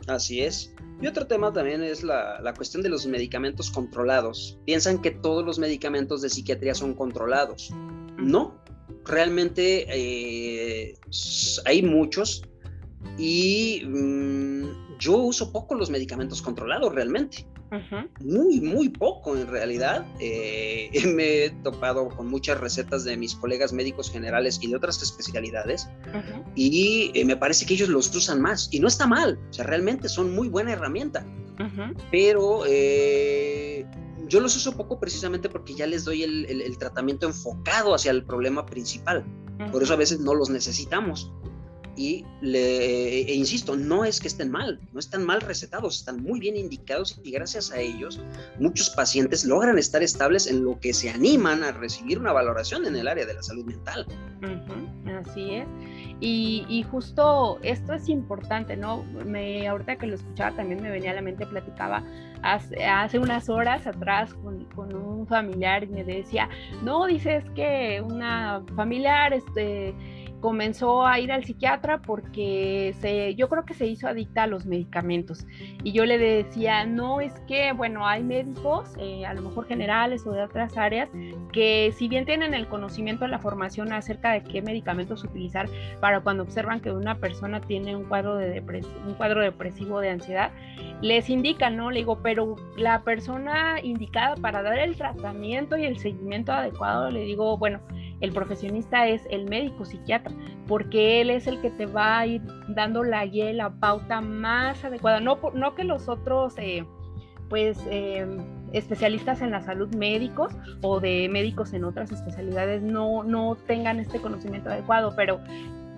[0.07, 0.73] Así es.
[0.99, 4.59] Y otro tema también es la, la, cuestión de los medicamentos controlados.
[4.65, 7.71] Piensan que todos los medicamentos de psiquiatría son controlados.
[8.17, 8.61] No,
[9.05, 10.95] realmente eh,
[11.65, 12.43] hay muchos
[13.17, 17.45] y mm, yo uso poco los medicamentos controlados realmente.
[18.19, 20.05] Muy, muy poco en realidad.
[20.19, 25.01] Eh, me he topado con muchas recetas de mis colegas médicos generales y de otras
[25.01, 25.89] especialidades
[26.55, 29.65] y eh, me parece que ellos los usan más y no está mal, o sea,
[29.65, 31.25] realmente son muy buena herramienta.
[32.09, 33.85] Pero eh,
[34.27, 38.25] yo los uso poco precisamente porque ya les doy el, el tratamiento enfocado hacia el
[38.25, 39.23] problema principal.
[39.71, 41.31] Por eso a veces no los necesitamos
[41.95, 46.39] y le e insisto, no es que estén mal, no están mal recetados, están muy
[46.39, 48.19] bien indicados y gracias a ellos
[48.59, 52.95] muchos pacientes logran estar estables en lo que se animan a recibir una valoración en
[52.95, 54.05] el área de la salud mental.
[55.21, 55.67] así es.
[56.23, 59.03] Y, justo esto es importante, ¿no?
[59.25, 62.03] Me, ahorita que lo escuchaba también me venía a la mente, platicaba
[62.43, 66.47] hace, unas horas atrás con, con, un familiar y me decía,
[66.83, 69.95] no, dices que una familiar, este
[70.41, 74.65] comenzó a ir al psiquiatra porque se, yo creo que se hizo adicta a los
[74.65, 75.45] medicamentos.
[75.83, 80.25] Y yo le decía, no, es que, bueno, hay médicos, eh, a lo mejor generales
[80.25, 81.09] o de otras áreas,
[81.53, 85.69] que si bien tienen el conocimiento, la formación acerca de qué medicamentos utilizar
[85.99, 88.61] para cuando observan que una persona tiene un cuadro, de
[89.05, 90.51] un cuadro depresivo de ansiedad,
[91.01, 91.91] les indican, ¿no?
[91.91, 97.21] Le digo, pero la persona indicada para dar el tratamiento y el seguimiento adecuado, le
[97.21, 97.79] digo, bueno,
[98.21, 100.33] el profesionista es el médico psiquiatra,
[100.67, 104.83] porque él es el que te va a ir dando la guía la pauta más
[104.85, 105.19] adecuada.
[105.19, 106.85] No, no que los otros, eh,
[107.49, 108.25] pues, eh,
[108.71, 114.21] especialistas en la salud médicos o de médicos en otras especialidades no, no tengan este
[114.21, 115.39] conocimiento adecuado, pero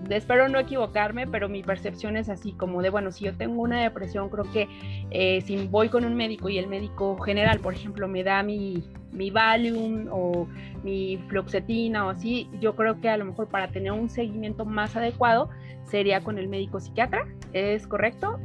[0.10, 3.82] espero no equivocarme, pero mi percepción es así, como de, bueno, si yo tengo una
[3.82, 4.68] depresión, creo que
[5.12, 8.84] eh, si voy con un médico y el médico general, por ejemplo, me da mi,
[9.12, 10.48] mi Valium o
[10.84, 14.96] mi fluoxetina o así, yo creo que a lo mejor para tener un seguimiento más
[14.96, 15.50] adecuado
[15.90, 18.40] sería con el médico psiquiatra, ¿es correcto?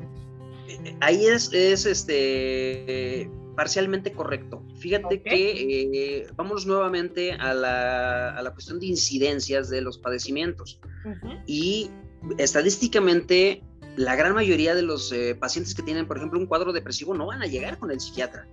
[1.00, 4.62] Ahí es, es este parcialmente correcto.
[4.78, 10.80] Fíjate que eh, vamos nuevamente a la, a la, cuestión de incidencias de los padecimientos.
[11.44, 11.90] Y
[12.38, 13.64] estadísticamente,
[13.96, 17.26] la gran mayoría de los eh, pacientes que tienen, por ejemplo, un cuadro depresivo no
[17.26, 18.46] van a llegar con el psiquiatra.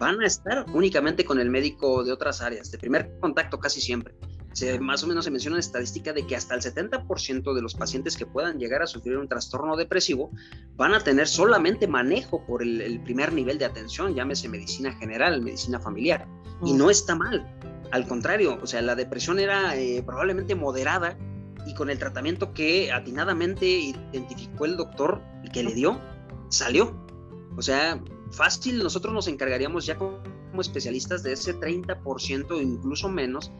[0.00, 4.14] Van a estar únicamente con el médico de otras áreas, de primer contacto casi siempre.
[4.52, 7.74] Se, más o menos se menciona una estadística de que hasta el 70% de los
[7.74, 10.30] pacientes que puedan llegar a sufrir un trastorno depresivo
[10.76, 15.80] van a tener solamente manejo por el, primer nivel de atención, llámese medicina general, medicina
[15.80, 16.26] familiar.
[16.64, 17.46] Y no está mal.
[17.90, 21.16] Al contrario, o sea, la depresión era eh, probablemente moderada
[21.66, 25.22] y con el tratamiento que atinadamente identificó el doctor
[25.52, 26.00] que le dio,
[26.48, 26.96] salió.
[27.56, 30.20] O sea, fácil, nosotros nos encargaríamos ya como
[30.60, 33.52] especialistas de ese 30% o incluso menos,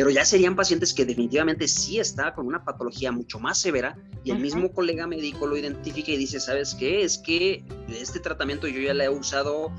[0.00, 4.30] pero ya serían pacientes que definitivamente sí está con una patología mucho más severa y
[4.30, 7.02] el mismo colega médico lo identifica y dice, ¿sabes qué?
[7.02, 9.70] Es que este tratamiento yo ya lo he usado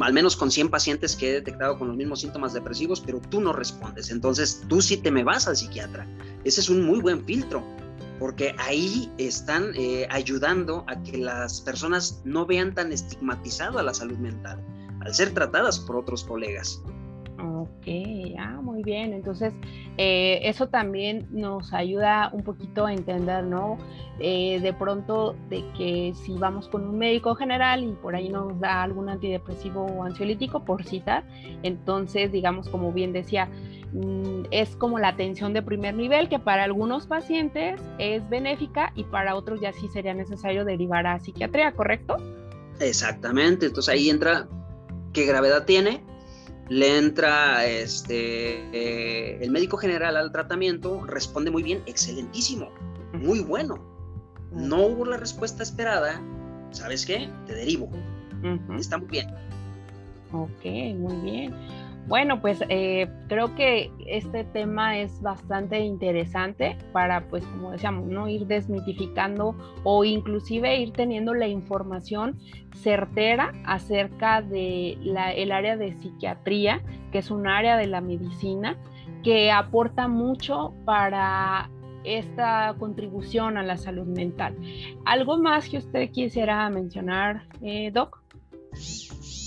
[0.00, 3.42] al menos con 100 pacientes que he detectado con los mismos síntomas depresivos, pero tú
[3.42, 4.10] no respondes.
[4.10, 6.08] Entonces tú sí te me vas al psiquiatra.
[6.44, 7.62] Ese es un muy buen filtro
[8.18, 13.92] porque ahí están eh, ayudando a que las personas no vean tan estigmatizado a la
[13.92, 14.64] salud mental
[15.00, 16.80] al ser tratadas por otros colegas.
[17.44, 17.86] Ok,
[18.38, 19.12] ah, muy bien.
[19.12, 19.52] Entonces,
[19.98, 23.76] eh, eso también nos ayuda un poquito a entender, ¿no?
[24.18, 28.58] Eh, de pronto, de que si vamos con un médico general y por ahí nos
[28.60, 31.24] da algún antidepresivo o ansiolítico, por citar,
[31.62, 33.50] entonces, digamos, como bien decía,
[33.92, 39.04] mm, es como la atención de primer nivel que para algunos pacientes es benéfica y
[39.04, 42.16] para otros ya sí sería necesario derivar a psiquiatría, ¿correcto?
[42.80, 44.48] Exactamente, entonces ahí entra
[45.12, 46.02] qué gravedad tiene,
[46.68, 52.70] le entra este, eh, el médico general al tratamiento, responde muy bien, excelentísimo,
[53.12, 53.78] muy bueno.
[54.52, 56.22] No hubo la respuesta esperada,
[56.70, 57.28] ¿sabes qué?
[57.46, 57.90] Te derivo.
[58.78, 59.26] Está muy bien.
[60.32, 60.64] Ok,
[60.96, 61.54] muy bien.
[62.06, 68.28] Bueno, pues eh, creo que este tema es bastante interesante para, pues como decíamos, ¿no?
[68.28, 72.38] ir desmitificando o inclusive ir teniendo la información
[72.74, 78.76] certera acerca de el área de psiquiatría, que es un área de la medicina
[79.22, 81.70] que aporta mucho para
[82.04, 84.54] esta contribución a la salud mental.
[85.06, 88.22] ¿Algo más que usted quisiera mencionar, eh, Doc?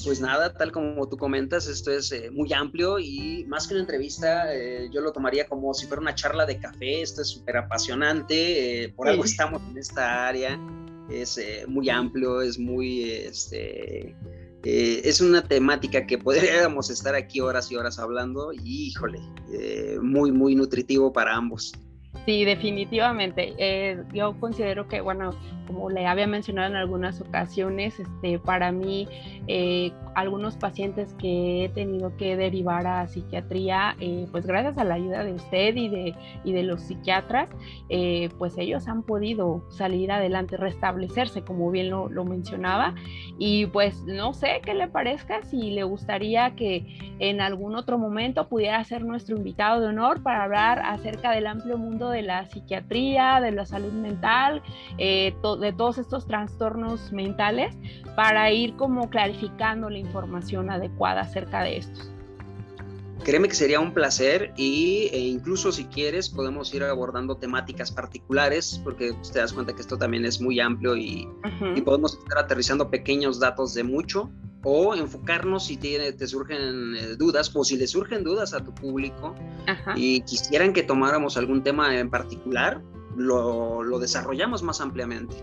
[0.08, 3.82] Pues nada, tal como tú comentas, esto es eh, muy amplio y más que una
[3.82, 7.58] entrevista, eh, yo lo tomaría como si fuera una charla de café, esto es súper
[7.58, 10.58] apasionante, eh, por algo estamos en esta área,
[11.10, 14.16] es muy amplio, es muy, este,
[14.64, 19.20] es una temática que podríamos estar aquí horas y horas hablando y híjole,
[20.02, 21.74] muy, muy nutritivo para ambos.
[22.26, 23.54] Sí, definitivamente.
[23.58, 25.32] Eh, yo considero que, bueno,
[25.66, 29.08] como le había mencionado en algunas ocasiones, este, para mí,
[29.48, 34.96] eh, algunos pacientes que he tenido que derivar a psiquiatría, eh, pues gracias a la
[34.96, 37.50] ayuda de usted y de, y de los psiquiatras,
[38.38, 42.94] pues ellos han podido salir adelante, restablecerse, como bien lo, lo mencionaba.
[43.38, 48.48] Y pues no sé qué le parezca, si le gustaría que en algún otro momento
[48.48, 52.50] pudiera ser nuestro invitado de honor para hablar acerca del amplio mundo de de la
[52.50, 54.62] psiquiatría, de la salud mental,
[54.98, 57.76] eh, de todos estos trastornos mentales,
[58.16, 62.12] para ir como clarificando la información adecuada acerca de estos.
[63.24, 68.80] Créeme que sería un placer y, e incluso si quieres podemos ir abordando temáticas particulares
[68.84, 71.28] porque te das cuenta que esto también es muy amplio y,
[71.76, 74.32] y podemos estar aterrizando pequeños datos de mucho
[74.64, 78.74] o enfocarnos si te, te surgen eh, dudas o si le surgen dudas a tu
[78.74, 79.36] público
[79.96, 82.82] y quisieran que tomáramos algún tema en particular,
[83.16, 85.36] lo, lo desarrollamos más ampliamente.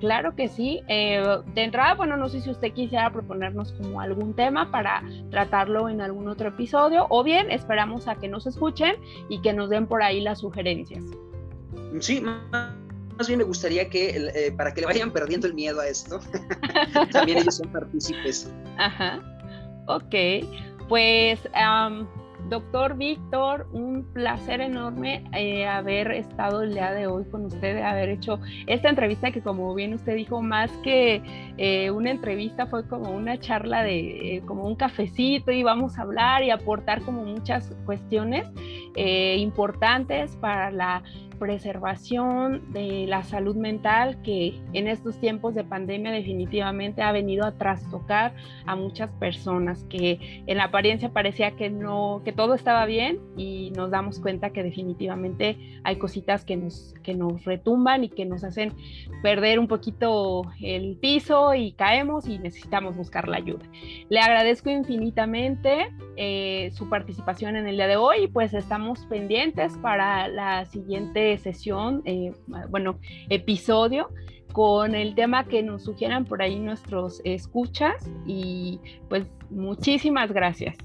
[0.00, 0.82] Claro que sí.
[0.88, 1.22] Eh,
[1.54, 6.00] de entrada, bueno, no sé si usted quisiera proponernos como algún tema para tratarlo en
[6.00, 8.96] algún otro episodio o bien esperamos a que nos escuchen
[9.28, 11.02] y que nos den por ahí las sugerencias.
[12.00, 12.22] Sí,
[13.16, 16.20] más bien me gustaría que, eh, para que le vayan perdiendo el miedo a esto,
[17.12, 18.52] también ellos son partícipes.
[18.78, 19.20] Ajá,
[19.86, 20.14] ok.
[20.88, 21.40] Pues,
[22.48, 28.10] doctor Víctor, un placer enorme eh, haber estado el día de hoy con usted, haber
[28.10, 31.22] hecho esta entrevista que como bien usted dijo, más que
[31.56, 36.44] eh, una entrevista fue como una charla de, como un cafecito y vamos a hablar
[36.44, 38.46] y aportar como muchas cuestiones
[38.96, 41.02] importantes para la
[41.38, 47.52] preservación de la salud mental que en estos tiempos de pandemia definitivamente ha venido a
[47.52, 48.34] trastocar
[48.66, 53.72] a muchas personas que en la apariencia parecía que no que todo estaba bien y
[53.76, 58.44] nos damos cuenta que definitivamente hay cositas que nos que nos retumban y que nos
[58.44, 58.72] hacen
[59.22, 63.64] perder un poquito el piso y caemos y necesitamos buscar la ayuda.
[64.08, 70.28] Le agradezco infinitamente eh, su participación en el día de hoy pues estamos pendientes para
[70.28, 72.32] la siguiente sesión, eh,
[72.68, 72.98] bueno,
[73.28, 74.08] episodio
[74.52, 77.94] con el tema que nos sugieran por ahí nuestros escuchas
[78.26, 80.76] y pues muchísimas gracias.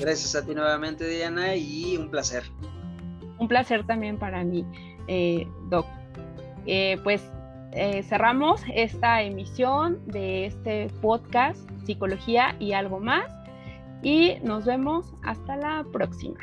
[0.00, 2.42] Gracias a ti nuevamente Diana y un placer.
[3.38, 4.64] Un placer también para mí,
[5.06, 5.86] eh, Doc.
[6.66, 7.22] Eh, pues
[8.04, 13.24] cerramos esta emisión de este podcast Psicología y algo más
[14.02, 16.38] y nos vemos hasta la próxima.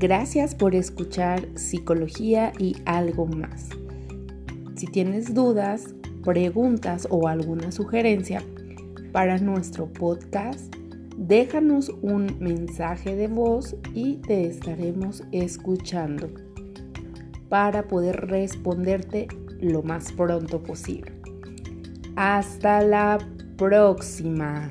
[0.00, 3.68] Gracias por escuchar Psicología y algo más.
[4.76, 5.92] Si tienes dudas,
[6.24, 8.40] preguntas o alguna sugerencia
[9.10, 10.72] para nuestro podcast,
[11.16, 16.30] déjanos un mensaje de voz y te estaremos escuchando
[17.48, 19.26] para poder responderte
[19.60, 21.12] lo más pronto posible.
[22.16, 23.18] Hasta la
[23.56, 24.70] próxima.